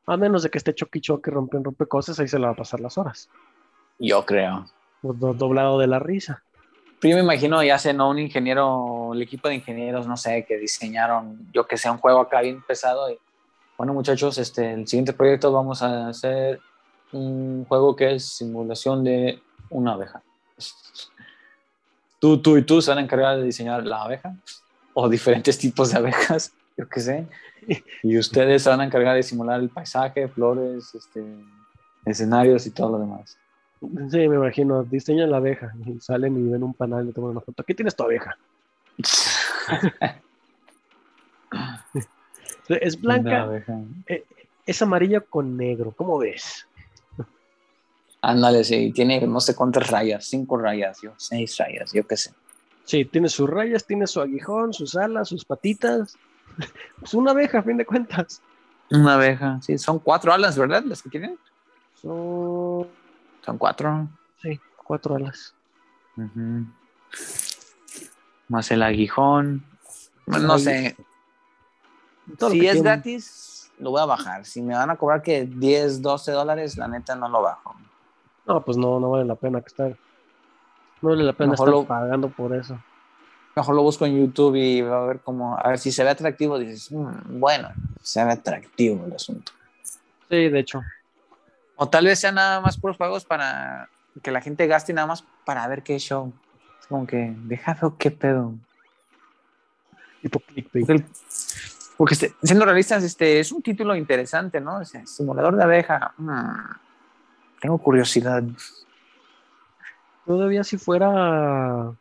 A 0.07 0.17
menos 0.17 0.43
de 0.43 0.51
que 0.51 0.59
esté 0.59 0.75
choque 0.75 0.99
y 0.99 1.03
choque, 1.03 1.31
rompe, 1.31 1.59
rompe 1.63 1.87
cosas, 1.87 2.19
ahí 2.19 2.27
se 2.29 2.39
le 2.39 2.47
va 2.47 2.53
a 2.53 2.57
pasar 2.57 2.81
las 2.81 2.99
horas. 2.99 3.29
yo 3.99 4.25
creo. 4.27 4.67
Doblado 5.03 5.79
de 5.79 5.87
la 5.87 5.99
risa. 5.99 6.43
Pero 7.01 7.13
yo 7.13 7.17
me 7.17 7.23
imagino, 7.23 7.63
ya 7.63 7.79
sé, 7.79 7.93
¿no? 7.93 8.09
Un 8.09 8.19
ingeniero, 8.19 9.13
el 9.13 9.21
equipo 9.23 9.49
de 9.49 9.57
ingenieros, 9.57 10.07
no 10.07 10.17
sé, 10.17 10.45
que 10.47 10.57
diseñaron, 10.57 11.51
yo 11.53 11.67
que 11.67 11.77
sé, 11.77 11.91
un 11.91 11.99
juego 11.99 12.21
acá 12.21 12.41
bien 12.41 12.63
pesado. 12.63 13.11
Y, 13.11 13.19
bueno, 13.77 13.93
muchachos, 13.93 14.39
este, 14.39 14.73
el 14.73 14.89
siguiente 14.89 15.13
proyecto 15.13 15.53
vamos 15.53 15.83
a 15.83 16.09
hacer 16.09 16.61
un 17.13 17.65
juego 17.67 17.95
que 17.95 18.15
es 18.15 18.27
simulación 18.37 19.05
de 19.05 19.43
una 19.69 19.93
abeja. 19.93 20.23
Tú, 22.19 22.41
tú 22.41 22.57
y 22.57 22.63
tú 22.63 22.81
se 22.81 22.91
van 22.91 22.99
a 22.99 23.03
encargar 23.03 23.37
de 23.37 23.45
diseñar 23.45 23.85
la 23.85 24.03
abeja 24.03 24.35
o 24.95 25.09
diferentes 25.09 25.59
tipos 25.59 25.91
de 25.91 25.99
abejas, 25.99 26.53
yo 26.77 26.89
qué 26.89 27.01
sé. 27.01 27.27
Y 28.03 28.19
ustedes 28.19 28.63
se 28.63 28.71
van 28.71 28.81
a 28.81 28.85
encargar 28.85 29.17
de 29.17 29.23
simular 29.23 29.61
el 29.61 29.69
paisaje, 29.69 30.29
flores, 30.29 30.95
este, 30.95 31.23
escenarios 32.05 32.67
y 32.67 32.71
todo 32.71 32.93
lo 32.93 32.99
demás. 32.99 33.39
Sí, 34.11 34.29
me 34.29 34.37
imagino, 34.37 34.83
diseñan 34.85 35.31
la 35.31 35.39
abeja 35.39 35.75
y 35.85 36.01
salen 36.01 36.37
y 36.37 36.51
ven 36.51 36.63
un 36.63 36.73
panal 36.73 37.05
y 37.05 37.07
le 37.09 37.13
toman 37.13 37.33
una 37.33 37.41
foto. 37.41 37.63
Aquí 37.63 37.75
tienes 37.75 37.95
tu 37.95 38.05
abeja. 38.05 38.37
Es 42.69 42.99
blanca, 42.99 43.43
abeja. 43.43 43.79
es 44.65 44.83
amarilla 44.83 45.21
con 45.21 45.57
negro. 45.57 45.93
¿Cómo 45.95 46.19
ves? 46.19 46.67
Ándale, 48.27 48.65
sí, 48.65 48.91
tiene 48.93 49.21
no 49.27 49.39
sé 49.41 49.55
cuántas 49.55 49.91
rayas, 49.91 50.25
cinco 50.27 50.57
rayas, 50.57 51.01
yo, 51.03 51.13
seis 51.19 51.57
rayas, 51.59 51.93
yo 51.93 52.07
qué 52.07 52.17
sé. 52.17 52.33
Sí, 52.85 53.05
tiene 53.05 53.29
sus 53.29 53.49
rayas, 53.51 53.85
tiene 53.87 54.07
su 54.07 54.21
aguijón, 54.21 54.73
sus 54.73 54.97
alas, 54.97 55.29
sus 55.29 55.45
patitas. 55.45 56.17
Pues 57.01 57.13
una 57.15 57.33
abeja, 57.33 57.59
a 57.59 57.63
fin 57.63 57.77
de 57.77 57.85
cuentas. 57.85 58.41
Una 58.91 59.15
abeja, 59.15 59.59
sí, 59.61 59.77
son 59.77 59.99
cuatro 59.99 60.33
alas, 60.33 60.57
¿verdad? 60.57 60.85
Las 60.85 61.03
que 61.03 61.09
tienen. 61.11 61.37
Son, 62.01 62.87
Son 63.45 63.59
cuatro. 63.59 64.09
sí, 64.41 64.59
cuatro 64.77 65.17
alas. 65.17 65.55
Más 68.49 68.71
el 68.71 68.83
aguijón. 68.83 69.65
Bueno, 70.27 70.47
No 70.49 70.59
sé, 70.59 70.97
Todo 72.39 72.51
si 72.51 72.59
es 72.67 72.73
tiene. 72.73 72.81
gratis, 72.89 73.71
lo 73.79 73.91
voy 73.91 74.01
a 74.01 74.07
bajar. 74.07 74.45
Si 74.47 74.63
me 74.63 74.75
van 74.75 74.91
a 74.91 74.97
cobrar 74.97 75.23
que 75.23 75.45
10, 75.45 76.01
12 76.03 76.33
dólares, 76.33 76.77
la 76.79 76.89
neta 76.89 77.17
no 77.17 77.29
lo 77.29 77.43
bajo. 77.43 77.75
No, 78.47 78.63
pues 78.65 78.77
no, 78.77 79.01
no 79.01 79.11
vale 79.11 79.25
la 79.25 79.35
pena 79.37 79.61
que 79.61 79.69
estar. 79.69 79.97
No 81.03 81.09
vale 81.11 81.25
la 81.25 81.33
pena 81.33 81.53
Mejor 81.53 81.69
estar 81.69 81.81
lo- 81.83 81.87
pagando 81.87 82.29
por 82.29 82.55
eso. 82.55 82.79
Mejor 83.57 83.75
lo 83.77 83.83
busco 83.83 84.05
en 84.05 84.19
YouTube 84.21 84.57
y 84.57 84.81
va 84.83 85.03
a 85.03 85.07
ver 85.07 85.21
cómo, 85.21 85.57
a 85.59 85.69
ver 85.69 85.79
si 85.79 85.93
se 85.93 86.03
ve 86.03 86.11
atractivo, 86.11 86.59
dices, 86.59 86.91
"Mm, 86.91 87.39
bueno, 87.39 87.69
se 88.03 88.25
ve 88.25 88.33
atractivo 88.33 89.05
el 89.07 89.13
asunto. 89.15 89.53
Sí, 90.29 90.49
de 90.49 90.59
hecho. 90.59 90.83
O 91.77 91.89
tal 91.89 92.05
vez 92.07 92.19
sea 92.19 92.33
nada 92.33 92.61
más 92.61 92.77
puros 92.79 92.97
juegos 92.97 93.25
para 93.25 93.89
que 94.23 94.31
la 94.31 94.41
gente 94.41 94.67
gaste 94.67 94.93
nada 94.93 95.07
más 95.07 95.25
para 95.45 95.67
ver 95.69 95.83
qué 95.83 95.99
show. 95.99 96.33
Es 96.81 96.87
como 96.89 97.07
que, 97.07 97.35
deja 97.37 97.75
ver 97.81 97.93
qué 97.99 98.11
pedo. 98.11 98.55
Tipo 100.23 100.41
clickbait. 100.41 101.07
Porque, 101.97 102.15
este- 102.15 102.35
siendo 102.43 102.65
realistas, 102.65 103.05
este 103.05 103.39
es 103.41 103.53
un 103.53 103.63
título 103.63 103.95
interesante, 103.95 104.61
¿no? 104.61 104.79
O 104.79 104.85
sea, 104.85 105.07
simulador 105.07 105.55
de 105.57 105.63
abeja. 105.63 106.13
mm, 106.17 106.51
tengo 107.65 107.79
curiosidad. 107.79 108.45
Todavía 110.27 110.63
si 110.65 110.77
fuera 110.77 111.95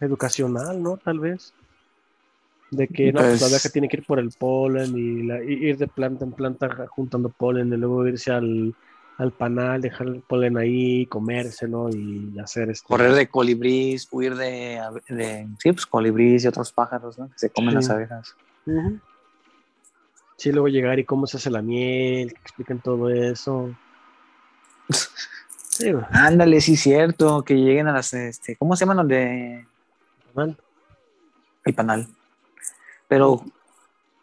educacional, 0.00 0.82
¿no? 0.82 0.96
Tal 0.96 1.18
vez. 1.20 1.52
De 2.70 2.88
que 2.88 3.12
no, 3.12 3.20
pues, 3.20 3.32
la 3.32 3.38
Pues- 3.48 3.52
abeja 3.52 3.68
tiene 3.68 3.86
que 3.90 3.98
ir 3.98 4.06
por 4.06 4.18
el 4.18 4.30
polen 4.30 4.96
y, 4.96 5.24
la- 5.24 5.44
y 5.44 5.52
ir 5.68 5.76
de 5.76 5.88
planta 5.88 6.24
en 6.24 6.32
planta 6.32 6.86
juntando 6.88 7.28
polen 7.28 7.70
y 7.70 7.76
luego 7.76 8.06
irse 8.08 8.30
al, 8.32 8.74
al 9.18 9.32
panal, 9.32 9.82
dejar 9.82 10.06
el 10.06 10.22
polen 10.22 10.56
ahí, 10.56 11.04
comérselo 11.04 11.90
y 11.90 12.34
hacer 12.42 12.70
este. 12.70 12.86
Correr 12.88 13.12
de 13.12 13.28
colibrís, 13.28 14.08
huir 14.10 14.34
de, 14.36 14.80
sí, 15.58 15.72
pues 15.72 15.84
colibrís 15.84 16.44
y 16.44 16.48
otros 16.48 16.72
pájaros, 16.72 17.18
¿no? 17.18 17.28
Que 17.28 17.38
se 17.38 17.50
comen 17.50 17.72
Sí. 17.72 17.74
las 17.74 17.90
abejas. 17.90 18.34
Sí, 20.38 20.50
luego 20.50 20.68
llegar 20.68 20.98
y 20.98 21.04
cómo 21.04 21.26
se 21.26 21.36
hace 21.36 21.50
la 21.50 21.60
miel, 21.60 22.32
que 22.32 22.40
expliquen 22.40 22.80
todo 22.80 23.10
eso. 23.10 23.70
Sí, 25.82 25.92
Ándale, 26.10 26.60
sí, 26.60 26.76
cierto, 26.76 27.42
que 27.42 27.54
lleguen 27.54 27.88
a 27.88 27.92
las, 27.92 28.12
este, 28.14 28.56
¿cómo 28.56 28.76
se 28.76 28.84
llaman 28.84 28.98
donde 28.98 29.66
mal. 30.34 30.56
el 31.64 31.74
panal? 31.74 32.08
Pero 33.08 33.44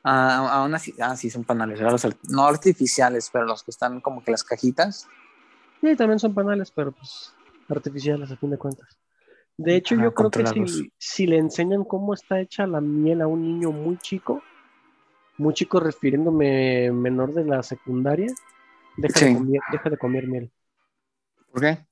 ah, 0.04 0.62
aún 0.62 0.74
así, 0.74 0.94
ah, 1.00 1.16
sí, 1.16 1.30
son 1.30 1.44
panales. 1.44 1.80
Los 1.80 2.08
no 2.30 2.46
artificiales, 2.46 3.30
pero 3.32 3.46
los 3.46 3.64
que 3.64 3.72
están 3.72 4.00
como 4.02 4.24
que 4.24 4.32
las 4.32 4.44
cajitas. 4.44 5.08
Sí, 5.82 5.96
también 5.96 6.20
son 6.20 6.34
panales, 6.34 6.72
pero 6.72 6.92
pues 6.92 7.34
artificiales 7.68 8.32
a 8.32 8.38
fin 8.38 8.52
de 8.52 8.58
cuentas. 8.58 8.98
De 9.58 9.76
hecho, 9.76 9.96
yo 9.96 10.14
creo 10.14 10.32
que 10.32 10.46
si, 10.68 10.92
si 10.98 11.28
le 11.28 11.38
enseñan 11.38 11.84
cómo 11.84 12.14
está 12.14 12.40
hecha 12.40 12.66
la 12.66 12.80
miel 12.80 13.22
a 13.22 13.28
un 13.28 13.42
niño 13.42 13.72
muy 13.72 13.98
chico, 13.98 14.42
muy 15.38 15.54
chico 15.54 15.82
refiriéndome 15.82 16.92
menor 16.92 17.34
de 17.34 17.44
la 17.44 17.62
secundaria, 17.62 18.34
deja, 18.96 19.20
de, 19.20 19.28
Sí. 19.28 19.34
comer, 19.36 19.62
deja 19.72 19.90
de 19.90 19.98
comer 19.98 20.28
miel. 20.28 20.52
¿Por 21.60 21.68
qué? 21.76 21.86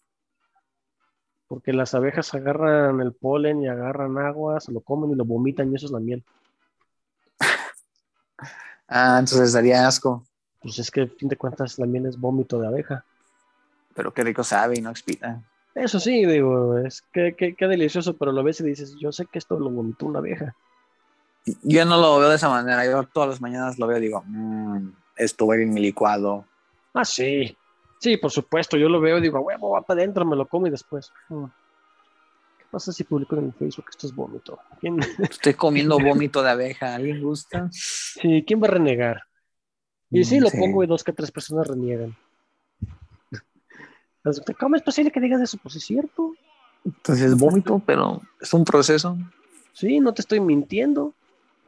Porque 1.50 1.74
las 1.74 1.94
abejas 1.94 2.34
agarran 2.34 3.02
el 3.02 3.14
polen 3.14 3.62
y 3.64 3.68
agarran 3.68 4.18
agua, 4.18 4.60
se 4.62 4.72
lo 4.72 4.80
comen 4.82 5.12
y 5.12 5.16
lo 5.16 5.26
vomitan 5.26 5.72
y 5.72 5.76
eso 5.76 5.88
es 5.88 5.92
la 5.92 6.00
miel. 6.00 6.24
Ah, 8.90 9.18
entonces 9.20 9.52
daría 9.52 9.86
asco. 9.86 10.24
Pues 10.62 10.80
es 10.80 10.90
que 10.90 11.02
a 11.02 11.08
fin 11.08 11.28
de 11.28 11.36
cuentas 11.36 11.78
la 11.78 11.86
miel 11.86 12.06
es 12.06 12.18
vómito 12.18 12.58
de 12.58 12.68
abeja. 12.68 13.04
Pero 13.94 14.14
qué 14.14 14.24
rico 14.24 14.46
sabe 14.46 14.78
y 14.78 14.82
no 14.82 14.90
expita. 14.90 15.44
Eso 15.76 16.00
sí, 16.00 16.26
digo, 16.26 16.78
es 16.78 17.02
que, 17.12 17.36
delicioso, 17.60 18.16
pero 18.16 18.32
lo 18.32 18.44
ves 18.44 18.62
y 18.62 18.64
dices, 18.64 18.96
yo 18.98 19.12
sé 19.12 19.26
que 19.26 19.40
esto 19.40 19.60
lo 19.60 19.70
vomitó 19.70 20.06
una 20.06 20.20
abeja. 20.20 20.56
Yo 21.64 21.84
no 21.84 21.98
lo 21.98 22.18
veo 22.18 22.30
de 22.30 22.38
esa 22.38 22.48
manera. 22.48 22.86
Yo 22.86 23.04
todas 23.04 23.28
las 23.28 23.42
mañanas 23.42 23.78
lo 23.78 23.88
veo 23.88 23.98
y 23.98 24.02
digo, 24.02 24.24
"Mm, 24.26 24.88
esto 25.18 25.46
va 25.48 25.56
a 25.56 25.58
ir 25.58 25.64
en 25.64 25.74
mi 25.74 25.82
licuado. 25.82 26.46
Ah, 26.94 27.04
sí. 27.04 27.58
Sí, 28.00 28.18
por 28.18 28.32
supuesto, 28.32 28.78
yo 28.78 28.90
lo 28.90 29.02
veo 29.02 29.18
y 29.18 29.22
digo, 29.22 29.40
huevo, 29.40 29.72
va 29.72 29.82
para 29.82 30.02
adentro, 30.02 30.26
me 30.26 30.36
lo 30.36 30.48
como 30.48 30.68
y 30.68 30.70
después. 30.70 31.12
mm, 31.30 31.46
pasa 32.72 32.92
si 32.92 33.04
publico 33.04 33.36
en 33.38 33.46
el 33.46 33.54
Facebook 33.54 33.86
esto 33.90 34.08
es 34.08 34.16
vómito? 34.16 34.60
Estoy 35.30 35.54
comiendo 35.54 35.98
vómito 36.00 36.44
de 36.44 36.50
abeja, 36.50 36.96
¿alguien 36.96 37.22
gusta? 37.22 37.70
Sí, 37.72 38.44
¿quién 38.46 38.62
va 38.62 38.68
a 38.68 38.72
renegar? 38.72 39.24
Y 40.10 40.24
sí, 40.24 40.40
lo 40.40 40.50
pongo 40.50 40.84
y 40.84 40.88
dos 40.88 41.04
que 41.04 41.12
tres 41.12 41.32
personas 41.32 41.68
reniegan. 41.68 42.16
¿Cómo 44.60 44.76
es 44.76 44.82
posible 44.82 45.12
que 45.12 45.20
digas 45.20 45.42
eso? 45.42 45.58
Pues 45.62 45.76
es 45.76 45.84
cierto. 45.84 46.34
Entonces 46.86 47.26
es 47.26 47.38
vómito, 47.38 47.82
pero 47.86 48.22
es 48.40 48.54
un 48.54 48.64
proceso. 48.64 49.18
Sí, 49.74 50.00
no 50.00 50.14
te 50.14 50.22
estoy 50.22 50.40
mintiendo. 50.40 51.14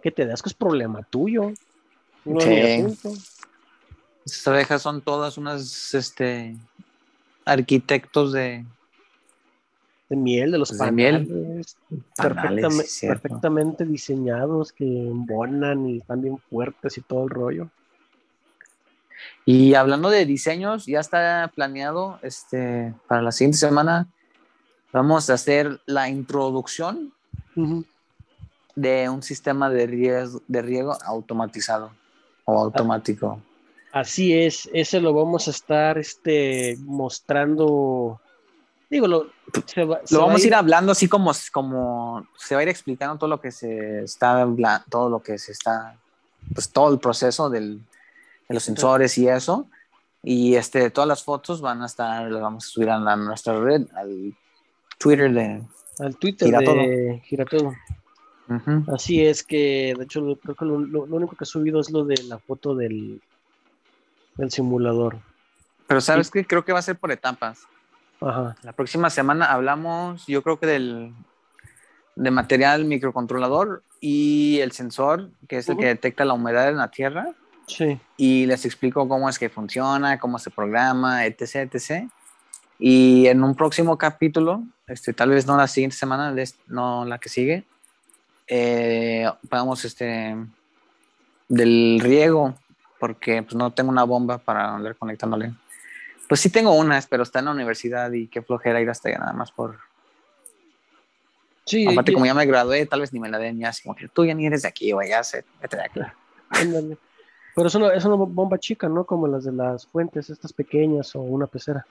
Que 0.01 0.11
te 0.11 0.25
das 0.25 0.41
que 0.41 0.47
es 0.47 0.53
problema 0.55 1.03
tuyo. 1.03 1.51
No 2.23 2.39
sí. 2.39 2.85
Esas 4.29 4.47
abejas 4.47 4.81
son 4.81 5.01
todas 5.01 5.37
unas 5.37 5.93
este, 5.93 6.55
arquitectos 7.45 8.31
de, 8.31 8.63
de 10.09 10.15
miel, 10.15 10.51
de 10.51 10.57
los 10.57 10.69
pues 10.69 10.91
miel. 10.91 11.65
Perfectamente, 12.15 13.07
perfectamente 13.07 13.85
diseñados 13.85 14.71
que 14.71 14.85
embonan 14.85 15.87
y 15.87 15.97
están 15.97 16.21
bien 16.21 16.37
fuertes 16.37 16.97
y 16.97 17.01
todo 17.01 17.23
el 17.23 17.29
rollo. 17.29 17.69
Y 19.45 19.73
hablando 19.73 20.09
de 20.09 20.25
diseños, 20.25 20.85
ya 20.85 20.99
está 20.99 21.51
planeado 21.53 22.19
este, 22.21 22.93
para 23.07 23.21
la 23.21 23.31
siguiente 23.31 23.57
semana. 23.57 24.07
Vamos 24.93 25.29
a 25.29 25.33
hacer 25.33 25.81
la 25.85 26.09
introducción 26.09 27.13
de 28.75 29.09
un 29.09 29.23
sistema 29.23 29.69
de 29.69 29.87
riego, 29.87 30.41
de 30.47 30.61
riego 30.61 30.97
automatizado 31.03 31.91
o 32.45 32.59
automático. 32.59 33.41
Así 33.91 34.33
es, 34.33 34.69
ese 34.73 34.99
lo 34.99 35.13
vamos 35.13 35.47
a 35.47 35.51
estar 35.51 35.97
este, 35.97 36.77
mostrando. 36.81 38.21
Digo, 38.89 39.07
lo, 39.07 39.27
lo 40.09 40.19
vamos 40.19 40.43
a 40.43 40.47
ir... 40.47 40.53
hablando 40.53 40.91
así 40.91 41.07
como, 41.07 41.31
como 41.51 42.27
se 42.37 42.55
va 42.55 42.61
a 42.61 42.63
ir 42.63 42.69
explicando 42.69 43.17
todo 43.17 43.29
lo 43.29 43.41
que 43.41 43.51
se 43.51 44.03
está, 44.03 44.47
todo 44.89 45.09
lo 45.09 45.21
que 45.21 45.37
se 45.37 45.51
está, 45.51 45.95
pues 46.53 46.69
todo 46.69 46.93
el 46.93 46.99
proceso 46.99 47.49
del, 47.49 47.79
de 48.47 48.53
los 48.53 48.63
sensores 48.63 49.17
y 49.17 49.27
eso. 49.27 49.67
Y 50.21 50.55
este, 50.55 50.89
todas 50.89 51.07
las 51.07 51.23
fotos 51.23 51.61
van 51.61 51.81
a 51.81 51.85
estar, 51.85 52.29
las 52.29 52.41
vamos 52.41 52.65
a 52.65 52.69
subir 52.69 52.89
a, 52.89 53.15
nuestra 53.15 53.59
red, 53.59 53.87
al 53.95 54.35
Twitter 54.97 55.33
de 55.33 55.63
al 55.99 56.15
Twitter 56.15 56.49
de 56.49 57.21
Giratodo. 57.25 57.73
Así 58.93 59.23
es 59.23 59.43
que, 59.43 59.93
de 59.97 60.03
hecho, 60.03 60.21
creo 60.41 60.55
que 60.55 60.65
lo, 60.65 60.75
único 61.03 61.35
que 61.35 61.43
he 61.43 61.47
subido 61.47 61.79
es 61.79 61.91
lo 61.91 62.03
de 62.05 62.23
la 62.23 62.39
foto 62.39 62.73
del, 62.73 63.21
del 64.39 64.51
simulador. 64.51 65.17
Pero 65.87 66.01
sabes 66.01 66.31
que 66.31 66.45
creo 66.45 66.63
que 66.63 66.71
va 66.71 66.79
a 66.79 66.83
ser 66.83 66.97
por 66.97 67.11
etapas. 67.11 67.63
Ajá. 68.21 68.55
La 68.63 68.73
próxima 68.73 69.09
semana 69.09 69.51
hablamos, 69.51 70.25
yo 70.27 70.41
creo 70.43 70.59
que 70.59 70.65
del 70.65 71.13
de 72.15 72.31
material 72.31 72.85
microcontrolador 72.85 73.83
y 74.01 74.59
el 74.59 74.71
sensor, 74.71 75.29
que 75.47 75.57
es 75.57 75.69
el 75.69 75.77
que 75.77 75.85
detecta 75.85 76.25
la 76.25 76.33
humedad 76.33 76.69
en 76.69 76.77
la 76.77 76.89
tierra. 76.89 77.33
Sí. 77.67 77.99
Y 78.17 78.45
les 78.45 78.65
explico 78.65 79.07
cómo 79.07 79.29
es 79.29 79.37
que 79.37 79.49
funciona, 79.49 80.19
cómo 80.19 80.39
se 80.39 80.49
programa, 80.49 81.25
etc, 81.25 81.71
etc. 81.71 82.09
Y 82.77 83.27
en 83.27 83.43
un 83.43 83.55
próximo 83.55 83.97
capítulo, 83.97 84.63
este, 84.87 85.13
tal 85.13 85.29
vez 85.29 85.45
no 85.45 85.55
la 85.57 85.67
siguiente 85.67 85.97
semana, 85.97 86.33
no 86.67 87.05
la 87.05 87.19
que 87.19 87.29
sigue, 87.29 87.63
eh, 88.47 89.29
vamos 89.49 89.85
este, 89.85 90.35
del 91.47 91.99
riego, 92.01 92.55
porque 92.99 93.43
pues, 93.43 93.55
no 93.55 93.71
tengo 93.71 93.89
una 93.89 94.03
bomba 94.03 94.37
para 94.37 94.75
andar 94.75 94.95
conectándole. 94.95 95.53
Pues 96.27 96.41
sí 96.41 96.49
tengo 96.49 96.73
unas, 96.73 97.07
pero 97.07 97.23
está 97.23 97.39
en 97.39 97.45
la 97.45 97.51
universidad 97.51 98.11
y 98.11 98.27
qué 98.27 98.41
flojera 98.41 98.81
ir 98.81 98.89
hasta 98.89 99.09
allá 99.09 99.19
nada 99.19 99.33
más 99.33 99.51
por... 99.51 99.79
Sí, 101.65 101.87
Aparte, 101.87 102.13
como 102.13 102.25
ya 102.25 102.33
me 102.33 102.45
gradué, 102.45 102.85
tal 102.85 103.01
vez 103.01 103.13
ni 103.13 103.19
me 103.19 103.29
la 103.29 103.37
den 103.37 103.59
ya, 103.59 103.69
así 103.69 103.83
como 103.83 103.95
que 103.95 104.07
tú 104.07 104.25
ya 104.25 104.33
ni 104.33 104.47
eres 104.47 104.63
de 104.63 104.67
aquí, 104.67 104.91
o 104.91 105.01
ya 105.01 105.23
se, 105.23 105.45
vete 105.61 105.77
de 105.77 105.83
aquí. 105.83 105.99
Pero 107.55 107.67
es 107.67 107.75
una, 107.75 107.93
es 107.93 108.05
una 108.05 108.15
bomba 108.15 108.57
chica, 108.57 108.89
¿no? 108.89 109.05
Como 109.05 109.27
las 109.27 109.43
de 109.43 109.51
las 109.51 109.85
fuentes, 109.85 110.29
estas 110.29 110.51
pequeñas 110.51 111.15
o 111.15 111.21
una 111.21 111.45
pecera. 111.45 111.85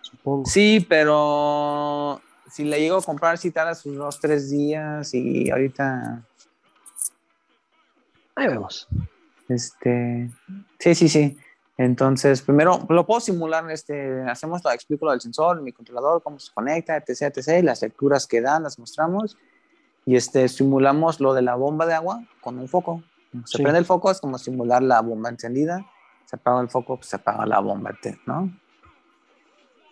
Supongo. 0.00 0.46
Sí, 0.46 0.86
pero 0.88 2.20
si 2.50 2.64
le 2.64 2.80
llego 2.80 2.96
a 2.96 3.02
comprar, 3.02 3.38
si 3.38 3.50
tarda 3.50 3.74
sus 3.74 3.96
dos, 3.96 4.20
tres 4.20 4.50
días 4.50 5.12
y 5.14 5.50
ahorita. 5.50 6.22
Ahí 8.40 8.48
vemos. 8.48 8.88
Este. 9.50 10.30
Sí, 10.78 10.94
sí, 10.94 11.08
sí. 11.10 11.36
Entonces, 11.76 12.40
primero 12.40 12.86
lo 12.88 13.06
puedo 13.06 13.20
simular, 13.20 13.70
este, 13.70 14.22
hacemos 14.22 14.64
lo, 14.64 14.70
explico 14.70 15.04
lo 15.04 15.12
del 15.12 15.20
sensor, 15.20 15.60
mi 15.60 15.72
controlador, 15.72 16.22
cómo 16.22 16.38
se 16.38 16.52
conecta, 16.52 16.96
etc, 16.96 17.36
etc, 17.36 17.62
las 17.62 17.82
lecturas 17.82 18.26
que 18.26 18.40
dan, 18.40 18.62
las 18.62 18.78
mostramos 18.78 19.36
y 20.06 20.16
este, 20.16 20.48
simulamos 20.48 21.20
lo 21.20 21.34
de 21.34 21.42
la 21.42 21.54
bomba 21.54 21.84
de 21.86 21.94
agua 21.94 22.22
con 22.40 22.58
un 22.58 22.68
foco. 22.68 23.02
Se 23.44 23.62
prende 23.62 23.78
el 23.78 23.84
foco, 23.84 24.10
es 24.10 24.20
como 24.20 24.38
simular 24.38 24.82
la 24.82 25.00
bomba 25.00 25.28
encendida. 25.28 25.86
Se 26.24 26.36
apaga 26.36 26.60
el 26.62 26.70
foco, 26.70 26.96
pues 26.96 27.08
se 27.08 27.16
apaga 27.16 27.44
la 27.44 27.60
bomba, 27.60 27.92
¿no? 28.26 28.50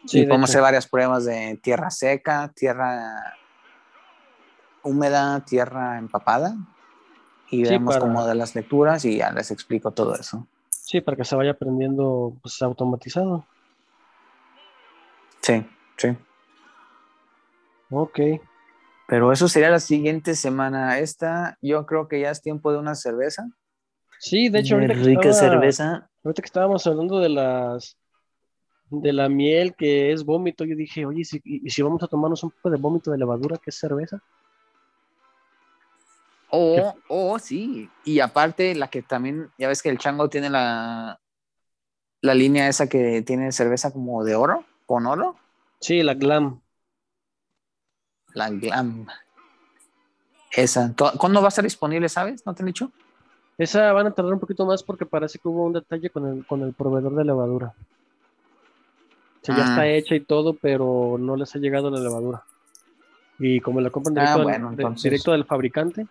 Sí, 0.06 0.20
y 0.20 0.26
podemos 0.26 0.48
hacer 0.48 0.62
varias 0.62 0.86
pruebas 0.86 1.26
de 1.26 1.58
tierra 1.62 1.90
seca, 1.90 2.50
tierra 2.54 3.34
húmeda, 4.82 5.44
tierra 5.44 5.98
empapada. 5.98 6.56
Y 7.50 7.62
vemos 7.62 7.96
como 7.98 8.26
de 8.26 8.34
las 8.34 8.54
lecturas 8.54 9.04
y 9.04 9.18
ya 9.18 9.30
les 9.32 9.50
explico 9.50 9.90
todo 9.92 10.14
eso. 10.14 10.46
Sí, 10.68 11.00
para 11.00 11.16
que 11.16 11.24
se 11.24 11.36
vaya 11.36 11.52
aprendiendo 11.52 12.36
pues, 12.42 12.60
automatizado. 12.62 13.46
Sí, 15.40 15.66
sí. 15.96 16.16
Ok. 17.90 18.20
Pero 19.06 19.32
eso 19.32 19.48
sería 19.48 19.70
la 19.70 19.80
siguiente 19.80 20.34
semana. 20.34 20.98
Esta, 20.98 21.56
yo 21.62 21.86
creo 21.86 22.08
que 22.08 22.20
ya 22.20 22.30
es 22.30 22.42
tiempo 22.42 22.72
de 22.72 22.78
una 22.78 22.94
cerveza. 22.94 23.48
Sí, 24.18 24.48
de 24.48 24.58
hecho, 24.58 24.74
ahorita 24.74 24.94
rica 24.94 25.32
cerveza. 25.32 26.10
Ahorita 26.24 26.42
que 26.42 26.46
estábamos 26.46 26.86
hablando 26.86 27.18
de 27.20 27.28
las 27.30 27.96
de 28.90 29.12
la 29.12 29.28
miel 29.28 29.74
que 29.74 30.12
es 30.12 30.24
vómito, 30.24 30.64
yo 30.64 30.74
dije, 30.74 31.04
oye, 31.04 31.22
¿y 31.44 31.70
si 31.70 31.82
vamos 31.82 32.02
a 32.02 32.06
tomarnos 32.06 32.42
un 32.42 32.50
poco 32.50 32.70
de 32.70 32.78
vómito 32.78 33.10
de 33.10 33.18
levadura, 33.18 33.58
que 33.58 33.70
es 33.70 33.78
cerveza? 33.78 34.22
Oh, 36.50 36.94
oh, 37.08 37.38
sí. 37.38 37.90
Y 38.04 38.20
aparte, 38.20 38.74
la 38.74 38.88
que 38.88 39.02
también, 39.02 39.50
ya 39.58 39.68
ves 39.68 39.82
que 39.82 39.88
el 39.88 39.98
chango 39.98 40.28
tiene 40.28 40.50
la, 40.50 41.20
la 42.20 42.34
línea 42.34 42.68
esa 42.68 42.88
que 42.88 43.22
tiene 43.22 43.52
cerveza 43.52 43.92
como 43.92 44.24
de 44.24 44.34
oro, 44.34 44.64
con 44.86 45.06
oro. 45.06 45.36
Sí, 45.80 46.02
la 46.02 46.14
glam 46.14 46.60
la 48.38 48.50
Glam. 48.50 49.06
Esa. 50.52 50.94
¿Cuándo 51.18 51.40
va 51.40 51.48
a 51.48 51.50
estar 51.50 51.64
disponible, 51.64 52.08
sabes? 52.08 52.46
¿No 52.46 52.54
te 52.54 52.62
han 52.62 52.66
dicho? 52.66 52.90
Esa 53.58 53.92
van 53.92 54.06
a 54.06 54.12
tardar 54.12 54.32
un 54.32 54.40
poquito 54.40 54.64
más 54.64 54.82
porque 54.82 55.04
parece 55.04 55.38
que 55.38 55.48
hubo 55.48 55.64
un 55.64 55.72
detalle 55.72 56.10
con 56.10 56.26
el, 56.26 56.46
con 56.46 56.62
el 56.62 56.72
proveedor 56.72 57.14
de 57.16 57.24
levadura. 57.24 57.74
O 59.42 59.44
sea, 59.44 59.56
ya 59.56 59.64
está 59.64 59.80
ah. 59.82 59.88
hecha 59.88 60.14
y 60.14 60.20
todo, 60.20 60.54
pero 60.54 61.16
no 61.18 61.36
les 61.36 61.54
ha 61.54 61.58
llegado 61.58 61.90
la 61.90 62.00
levadura. 62.00 62.44
Y 63.38 63.60
como 63.60 63.80
la 63.80 63.90
compran 63.90 64.14
directo, 64.14 64.48
ah, 64.48 64.74
del, 64.74 64.94
directo 64.94 65.32
del 65.32 65.44
fabricante, 65.44 66.06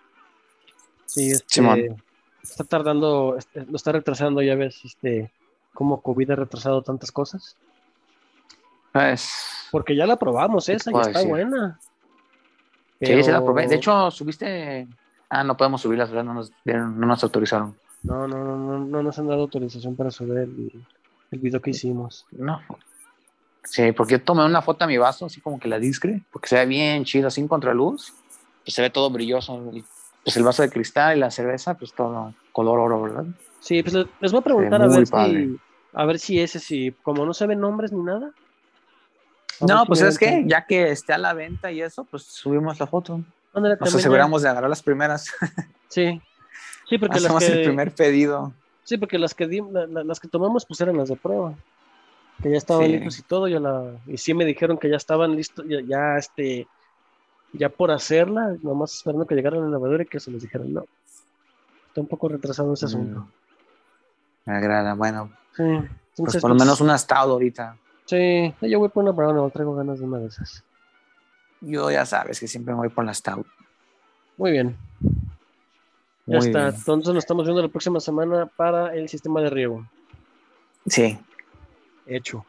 sí, 1.08 1.32
este, 1.32 1.96
está 2.44 2.64
tardando, 2.64 3.36
este, 3.38 3.66
lo 3.66 3.76
está 3.76 3.92
retrasando, 3.92 4.42
ya 4.42 4.56
ves, 4.56 4.86
este, 4.86 5.32
como 5.74 6.02
COVID 6.02 6.32
ha 6.32 6.36
retrasado 6.36 6.82
tantas 6.84 7.12
cosas. 7.12 7.58
Pues, 8.94 9.32
porque 9.72 9.96
ya 9.96 10.06
la 10.06 10.16
probamos 10.16 10.70
esa 10.70 10.92
y 10.92 11.00
está 11.00 11.24
buena. 11.24 11.80
Sí, 13.02 13.24
se 13.24 13.32
la 13.32 13.44
probé. 13.44 13.68
De 13.68 13.76
hecho, 13.76 14.10
subiste. 14.10 14.88
Ah, 15.30 15.44
no 15.44 15.58
podemos 15.58 15.82
subirlas, 15.82 16.10
¿verdad? 16.10 16.24
No 16.24 16.34
nos, 16.34 16.52
no 16.66 17.06
nos 17.06 17.24
autorizaron. 17.24 17.76
No, 18.04 18.28
no, 18.28 18.44
no, 18.44 18.58
no, 18.58 18.80
no 18.80 19.04
nos 19.04 19.20
han 19.20 19.28
dado 19.28 19.42
autorización 19.42 19.96
para 19.96 20.10
subir 20.10 20.38
el, 20.38 20.86
el 21.32 21.40
video 21.40 21.62
que 21.62 21.72
hicimos. 21.72 22.26
No. 22.32 22.62
Sí, 23.64 23.92
porque 23.92 24.14
yo 24.14 24.24
tomé 24.24 24.46
una 24.46 24.62
foto 24.62 24.86
a 24.86 24.88
mi 24.88 24.98
vaso, 24.98 25.26
así 25.26 25.42
como 25.42 25.60
que 25.60 25.68
la 25.68 25.78
discre, 25.78 26.22
porque 26.32 26.48
se 26.48 26.56
ve 26.56 26.66
bien 26.66 27.04
chido, 27.04 27.30
sin 27.30 27.48
contraluz, 27.48 28.14
y 28.64 28.72
se 28.72 28.82
ve 28.82 28.90
todo 28.90 29.10
brilloso. 29.10 29.62
Pues 30.28 30.36
el 30.36 30.44
vaso 30.44 30.62
de 30.62 30.70
cristal 30.70 31.16
y 31.16 31.20
la 31.22 31.32
cerveza, 31.32 31.76
pues 31.76 31.94
todo 31.94 32.34
color 32.52 32.80
oro, 32.80 33.02
¿verdad? 33.02 33.26
Sí, 33.62 33.82
pues 33.82 33.94
les 33.94 34.32
voy 34.32 34.40
a 34.40 34.44
preguntar 34.44 34.82
a 34.82 34.88
ver 34.88 35.08
si, 35.08 35.58
a 35.94 36.06
ver 36.06 36.20
si 36.20 36.42
ese, 36.42 36.60
si, 36.60 36.92
como 37.02 37.26
no 37.26 37.34
se 37.34 37.48
ven 37.48 37.62
nombres 37.62 37.94
ni 37.94 38.04
nada, 38.04 38.32
no, 39.62 39.86
pues 39.86 40.02
es 40.02 40.18
que 40.18 40.44
ya 40.46 40.66
que 40.66 40.92
esté 40.92 41.14
a 41.14 41.18
la 41.18 41.34
venta 41.34 41.72
y 41.72 41.82
eso, 41.82 42.04
pues 42.04 42.24
subimos 42.24 42.80
la 42.80 42.88
foto. 42.88 43.22
Nos 43.54 43.96
aseguramos 43.96 44.42
de 44.42 44.50
agarrar 44.50 44.70
las 44.70 44.84
primeras. 44.84 45.32
Sí. 45.90 46.22
Sí, 46.90 46.98
porque 46.98 47.20
Hacemos 47.20 47.42
las 47.42 47.50
que, 47.50 47.60
el 47.60 47.66
primer 47.66 47.92
pedido. 47.94 48.52
Sí, 48.84 48.98
porque 48.98 49.18
las 49.18 49.34
que 49.34 49.48
las 49.48 50.20
que 50.20 50.28
tomamos 50.28 50.66
pues 50.66 50.82
eran 50.82 50.98
las 50.98 51.08
de 51.08 51.16
prueba. 51.16 51.54
Que 52.44 52.52
ya 52.52 52.58
estaban 52.58 52.92
listos 52.92 53.20
y 53.20 53.22
todo, 53.22 53.48
ya 53.48 53.62
la, 53.62 53.94
y 54.06 54.18
sí 54.18 54.34
me 54.34 54.44
dijeron 54.44 54.78
que 54.78 54.90
ya 54.90 54.98
estaban 54.98 55.34
listos, 55.34 55.66
ya, 55.88 56.18
este, 56.18 56.68
ya 57.54 57.70
por 57.70 57.92
hacerla, 57.92 58.56
nomás 58.62 58.96
esperando 58.96 59.26
que 59.26 59.36
llegara 59.36 59.58
la 59.58 59.68
lavadora 59.68 60.04
y 60.04 60.08
que 60.08 60.20
se 60.20 60.32
les 60.32 60.42
dijeron 60.42 60.74
no. 60.74 60.86
Está 61.88 62.02
un 62.02 62.08
poco 62.08 62.30
retrasado 62.30 62.74
ese 62.74 62.86
asunto. 62.86 63.28
Me 64.46 64.56
agrada, 64.56 64.94
bueno. 64.94 65.32
Sí. 65.56 65.64
pues 66.16 66.38
por 66.38 66.52
lo 66.52 66.56
menos 66.56 66.80
un 66.82 66.92
estado 66.92 67.34
ahorita. 67.34 67.78
Sí, 68.06 68.54
yo 68.62 68.80
voy 68.80 68.90
por 68.90 69.04
una 69.04 69.12
Brown, 69.12 69.36
no 69.36 69.50
traigo 69.50 69.76
ganas 69.76 70.00
de 70.00 70.06
una 70.06 70.20
de 70.20 70.28
esas. 70.28 70.64
Yo 71.60 71.92
ya 71.92 72.06
sabes 72.06 72.40
que 72.40 72.48
siempre 72.48 72.74
me 72.74 72.80
voy 72.80 72.90
por 72.90 73.04
la 73.04 73.14
Stout. 73.14 73.46
Muy 74.38 74.52
bien. 74.52 74.78
Ya 76.26 76.38
está. 76.38 76.70
Entonces 76.70 77.14
nos 77.14 77.24
estamos 77.24 77.46
viendo 77.46 77.62
la 77.62 77.70
próxima 77.70 78.00
semana 78.00 78.46
para 78.46 78.94
el 78.94 79.10
sistema 79.10 79.42
de 79.42 79.50
riego. 79.50 79.86
Sí. 80.86 81.18
Hecho. 82.06 82.46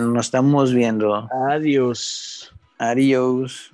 nos 0.00 0.26
estamos 0.26 0.72
viendo. 0.72 1.28
Adiós. 1.48 2.52
Adiós. 2.78 3.72